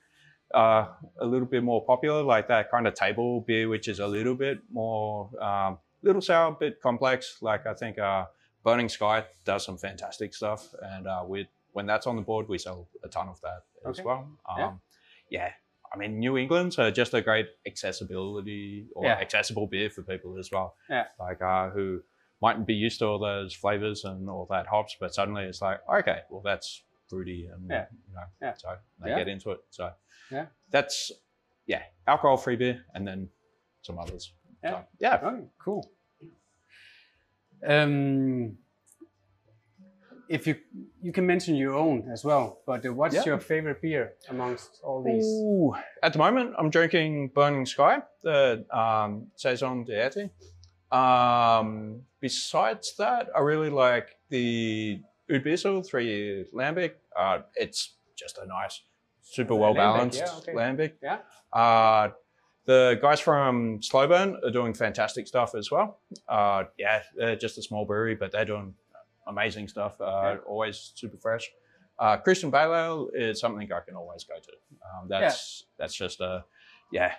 uh, 0.53 0.87
a 1.19 1.25
little 1.25 1.47
bit 1.47 1.63
more 1.63 1.83
popular, 1.85 2.21
like 2.23 2.47
that 2.47 2.69
kind 2.71 2.87
of 2.87 2.93
table 2.93 3.41
beer, 3.41 3.67
which 3.69 3.87
is 3.87 3.99
a 3.99 4.07
little 4.07 4.35
bit 4.35 4.59
more, 4.71 5.29
um, 5.43 5.77
little 6.01 6.21
sour, 6.21 6.49
a 6.51 6.55
bit 6.55 6.81
complex. 6.81 7.37
Like 7.41 7.65
I 7.65 7.73
think 7.73 7.97
uh, 7.99 8.25
Burning 8.63 8.89
Sky 8.89 9.25
does 9.45 9.65
some 9.65 9.77
fantastic 9.77 10.33
stuff, 10.33 10.73
and 10.81 11.07
uh, 11.07 11.23
we 11.27 11.47
when 11.71 11.85
that's 11.87 12.05
on 12.05 12.15
the 12.15 12.21
board, 12.21 12.47
we 12.47 12.57
sell 12.59 12.87
a 13.03 13.07
ton 13.07 13.27
of 13.29 13.41
that 13.41 13.63
as 13.89 13.99
well. 14.03 14.27
Um, 14.47 14.57
Yeah. 14.59 14.73
yeah. 15.29 15.51
I 15.91 15.97
mean, 15.97 16.19
New 16.19 16.37
England's 16.37 16.77
are 16.79 16.91
just 16.91 17.13
a 17.15 17.21
great 17.21 17.47
accessibility 17.67 18.87
or 18.95 19.05
Yeah. 19.05 19.13
accessible 19.19 19.67
beer 19.67 19.89
for 19.89 20.03
people 20.03 20.37
as 20.37 20.49
well. 20.51 20.75
Yeah. 20.89 21.07
Like 21.19 21.41
uh, 21.41 21.69
who 21.69 22.01
mightn't 22.41 22.67
be 22.67 22.73
used 22.75 22.99
to 22.99 23.05
all 23.07 23.19
those 23.19 23.53
flavors 23.53 24.03
and 24.05 24.29
all 24.29 24.45
that 24.49 24.67
hops, 24.67 24.95
but 24.99 25.13
suddenly 25.13 25.45
it's 25.45 25.61
like, 25.61 25.79
okay, 25.99 26.21
well 26.29 26.41
that's 26.41 26.83
fruity 27.09 27.47
and 27.51 27.69
Yeah. 27.69 27.85
you 28.07 28.13
know, 28.15 28.53
so 28.57 28.77
they 29.01 29.09
get 29.15 29.27
into 29.27 29.51
it. 29.51 29.59
So 29.69 29.91
Yeah. 30.31 30.45
that's 30.71 31.11
yeah, 31.65 31.83
alcohol 32.07 32.37
free 32.37 32.55
beer 32.55 32.83
and 32.93 33.07
then 33.07 33.29
some 33.81 33.97
others. 33.99 34.33
Yeah. 34.63 34.71
So, 34.71 34.83
yeah. 34.99 35.15
Okay, 35.23 35.43
cool. 35.63 35.89
Um, 37.65 38.57
if 40.29 40.47
you 40.47 40.55
you 41.01 41.11
can 41.11 41.25
mention 41.25 41.55
your 41.55 41.73
own 41.73 42.09
as 42.11 42.23
well, 42.25 42.59
but 42.65 42.85
uh, 42.85 42.93
what's 42.93 43.15
Yeah. 43.15 43.25
your 43.25 43.39
favorite 43.39 43.81
beer 43.81 44.13
amongst 44.29 44.79
all 44.83 45.03
these? 45.03 45.25
Ooh, 45.25 45.73
at 46.01 46.13
the 46.13 46.19
moment, 46.19 46.55
I'm 46.57 46.69
drinking 46.69 47.29
Burning 47.35 47.65
Sky, 47.65 48.01
the 48.21 48.65
um, 48.71 49.27
Saison 49.35 49.83
d'Erte. 49.83 50.29
Um, 50.91 52.01
besides 52.19 52.95
that, 52.97 53.29
I 53.35 53.39
really 53.39 53.69
like 53.69 54.09
the 54.29 55.01
Oud 55.31 55.43
Beersel 55.43 55.83
3 55.85 56.45
Lambic. 56.53 56.93
Uh, 57.17 57.39
it's 57.55 57.95
just 58.15 58.37
a 58.37 58.45
nice, 58.45 58.81
super 59.23 59.55
well 59.55 59.73
Lambic, 59.73 59.77
balanced 59.77 60.19
yeah, 60.19 60.35
okay. 60.37 60.53
Lambic. 60.53 60.93
Yeah. 61.01 61.17
Uh, 61.51 62.11
the 62.65 62.97
guys 63.01 63.19
from 63.19 63.79
Slowburn 63.79 64.43
are 64.45 64.51
doing 64.51 64.73
fantastic 64.73 65.27
stuff 65.27 65.53
as 65.55 65.69
well. 65.69 65.99
Uh, 66.27 66.63
yeah, 66.77 67.01
they're 67.15 67.35
just 67.35 67.57
a 67.57 67.61
small 67.61 67.85
brewery, 67.85 68.15
but 68.15 68.31
they're 68.31 68.45
doing 68.45 68.73
amazing 69.27 69.67
stuff. 69.67 69.99
Uh, 69.99 70.05
Yeah. 70.05 70.37
Always 70.47 70.93
super 70.95 71.17
fresh. 71.17 71.51
Uh, 71.99 72.17
Christian 72.17 72.49
Bale 72.49 72.73
Ale 72.73 73.09
is 73.13 73.39
something 73.39 73.71
I 73.71 73.79
can 73.81 73.95
always 73.95 74.23
go 74.23 74.35
to. 74.35 74.51
Um, 74.85 75.07
that's 75.07 75.65
that's 75.77 75.93
just 75.93 76.21
a 76.21 76.43
yeah. 76.91 77.13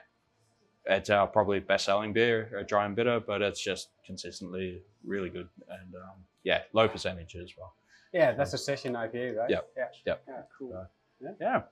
It's 0.87 1.09
our 1.09 1.27
probably 1.27 1.61
best 1.61 1.87
selling 1.87 2.13
beer, 2.13 2.59
a 2.59 2.65
dry 2.65 2.85
and 2.85 2.95
bitter, 2.95 3.19
but 3.19 3.41
it's 3.41 3.61
just 3.63 3.89
consistently 4.05 4.83
really 5.07 5.31
good 5.31 5.49
and 5.69 5.95
um, 5.95 6.17
yeah, 6.43 6.63
low 6.75 6.89
percentage 6.89 7.37
as 7.37 7.53
well. 7.57 7.75
Yeah, 8.13 8.33
that's 8.33 8.53
a 8.53 8.59
session 8.59 8.93
IPA, 8.93 9.37
right? 9.37 9.51
Yep. 9.51 9.71
Yeah. 9.77 9.85
Yep. 10.07 10.23
Yeah, 10.29 10.43
cool. 10.59 10.87
Yeah, 11.21 11.31
Yeah. 11.41 11.63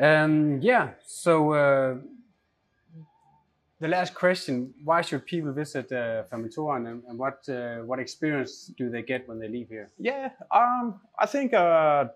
Um, 0.00 0.60
yeah. 0.60 0.90
So 1.06 1.52
uh, 1.52 1.96
the 3.80 3.88
last 3.88 4.14
question: 4.14 4.74
Why 4.84 5.02
should 5.02 5.26
people 5.26 5.52
visit 5.52 5.92
uh, 5.92 6.24
Fermentoren, 6.24 6.88
and, 6.90 7.02
and 7.08 7.18
what 7.18 7.48
uh, 7.48 7.78
what 7.78 7.98
experience 7.98 8.72
do 8.76 8.90
they 8.90 9.02
get 9.02 9.28
when 9.28 9.38
they 9.38 9.48
leave 9.48 9.68
here? 9.68 9.88
Yeah, 9.98 10.30
um, 10.50 11.00
I 11.18 11.26
think 11.26 11.54
uh, 11.54 12.06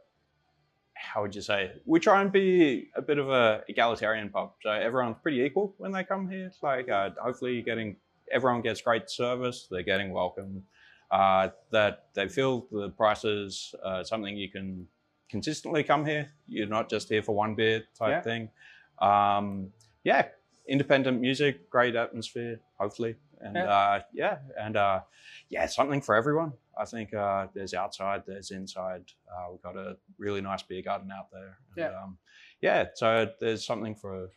how 0.95 1.23
would 1.23 1.35
you 1.35 1.43
say? 1.43 1.73
We 1.87 2.01
try 2.01 2.21
and 2.21 2.31
be 2.31 2.89
a 2.95 3.03
bit 3.03 3.19
of 3.19 3.31
a 3.31 3.63
egalitarian 3.69 4.29
pub, 4.29 4.53
so 4.63 4.71
everyone's 4.71 5.17
pretty 5.23 5.41
equal 5.41 5.75
when 5.79 5.93
they 5.93 6.05
come 6.05 6.29
here. 6.29 6.47
It's 6.47 6.63
like, 6.63 6.89
uh, 6.89 7.11
hopefully, 7.21 7.63
getting 7.63 7.97
everyone 8.31 8.63
gets 8.63 8.81
great 8.81 9.11
service. 9.11 9.67
They're 9.71 9.83
getting 9.83 10.13
welcome. 10.13 10.65
Uh, 11.11 11.49
that 11.73 12.05
they 12.15 12.29
feel 12.29 12.67
the 12.71 12.89
prices 12.91 13.75
uh, 13.83 14.05
something 14.05 14.37
you 14.37 14.49
can 14.49 14.87
consistently 15.31 15.83
come 15.85 16.05
here. 16.05 16.31
You're 16.47 16.67
not 16.67 16.91
just 16.91 17.09
here 17.09 17.23
for 17.23 17.35
one 17.35 17.55
beer 17.55 17.85
type 17.99 18.11
Yeah. 18.11 18.21
thing. 18.23 18.51
Um, 18.99 19.73
yeah, 20.05 20.29
independent 20.67 21.21
music, 21.21 21.71
great 21.71 21.95
atmosphere, 21.97 22.61
hopefully, 22.79 23.17
and 23.41 23.57
Yeah. 23.57 23.65
uh, 23.65 24.03
yeah, 24.13 24.39
and 24.59 24.77
uh, 24.77 25.01
yeah, 25.49 25.67
something 25.67 26.01
for 26.03 26.15
everyone. 26.15 26.53
I 26.77 26.85
think 26.85 27.13
uh, 27.15 27.47
there's 27.55 27.75
outside, 27.75 28.25
there's 28.27 28.51
inside. 28.51 29.05
Uh, 29.31 29.49
we've 29.51 29.63
got 29.63 29.77
a 29.77 29.97
really 30.19 30.41
nice 30.41 30.63
beer 30.63 30.83
garden 30.83 31.11
out 31.11 31.31
there. 31.31 31.59
And, 31.69 31.77
Yeah. 31.77 32.03
Um, 32.03 32.19
yeah. 32.61 32.89
So 32.95 33.31
there's 33.41 33.65
something 33.65 33.95
for 33.95 34.31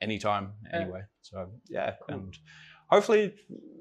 any 0.00 0.18
time, 0.18 0.52
Yeah. 0.64 0.80
anyway. 0.80 1.02
So 1.22 1.50
yeah, 1.68 1.92
Cool. 2.08 2.14
and 2.16 2.38
hopefully 2.88 3.34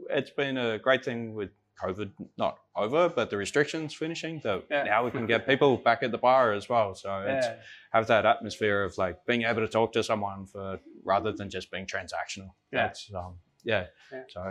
it's 0.09 0.29
been 0.31 0.57
a 0.57 0.77
great 0.79 1.03
thing 1.03 1.33
with 1.33 1.51
COVID 1.81 2.11
not 2.37 2.57
over, 2.75 3.09
but 3.09 3.29
the 3.29 3.37
restrictions 3.37 3.93
finishing. 3.95 4.41
That 4.43 4.61
Yeah. 4.69 4.83
now 4.83 5.05
we 5.05 5.11
can 5.11 5.25
get 5.27 5.45
people 5.51 5.77
back 5.77 6.03
at 6.03 6.11
the 6.11 6.17
bar 6.17 6.53
as 6.53 6.69
well. 6.69 6.95
So 6.95 7.09
it's 7.27 7.47
have 7.91 8.05
that 8.07 8.25
atmosphere 8.25 8.83
of 8.83 8.97
like 8.97 9.17
being 9.27 9.43
able 9.43 9.61
to 9.61 9.67
talk 9.67 9.91
to 9.93 10.03
someone 10.03 10.45
for 10.45 10.79
rather 11.05 11.31
than 11.37 11.49
just 11.49 11.71
being 11.71 11.85
transactional. 11.87 12.49
Yeah. 12.71 12.81
That's 12.87 13.11
um, 13.15 13.33
yeah. 13.63 13.85
Yeah. 14.11 14.23
So 14.33 14.41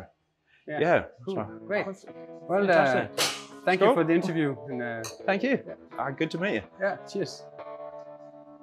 Yeah. 0.69 0.81
yeah. 0.81 1.03
Cool. 1.25 1.35
So, 1.35 1.45
Great. 1.67 1.87
Well, 2.49 2.65
uh, 2.65 2.67
Fantastic. 2.67 3.11
thank 3.65 3.81
you 3.81 3.95
for 3.95 4.05
the 4.05 4.15
interview. 4.15 4.57
And 4.71 4.83
uh, 4.83 5.03
Thank 5.27 5.43
you. 5.43 5.59
Uh, 5.99 6.11
good 6.19 6.31
to 6.31 6.39
meet 6.39 6.55
you. 6.55 6.63
yeah, 6.81 6.97
cheers. 7.13 7.43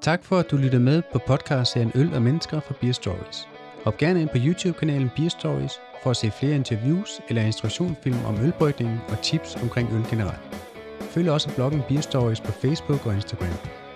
Tak 0.01 0.23
for, 0.23 0.39
at 0.39 0.51
du 0.51 0.57
lytter 0.57 0.79
med 0.79 1.01
på 1.11 1.19
podcastserien 1.19 1.91
Øl 1.95 2.15
og 2.15 2.21
Mennesker 2.21 2.59
fra 2.59 2.73
Beer 2.81 2.93
Stories. 2.93 3.58
Hop 3.89 3.97
gerne 3.97 4.21
ind 4.21 4.29
på 4.29 4.37
YouTube-kanalen 4.37 5.11
Beer 5.15 5.29
Stories 5.29 5.81
for 6.03 6.09
at 6.09 6.17
se 6.17 6.31
flere 6.31 6.55
interviews 6.55 7.21
eller 7.29 7.41
instruktionsfilm 7.41 8.25
om 8.25 8.41
ølbrygning 8.41 9.01
og 9.09 9.21
tips 9.21 9.55
omkring 9.55 9.89
øl 9.93 10.05
generelt. 10.09 10.57
Følg 11.01 11.29
også 11.31 11.55
bloggen 11.55 11.81
Beer 11.87 12.01
Stories 12.01 12.41
på 12.41 12.51
Facebook 12.51 13.05
og 13.05 13.13
Instagram. 13.13 13.88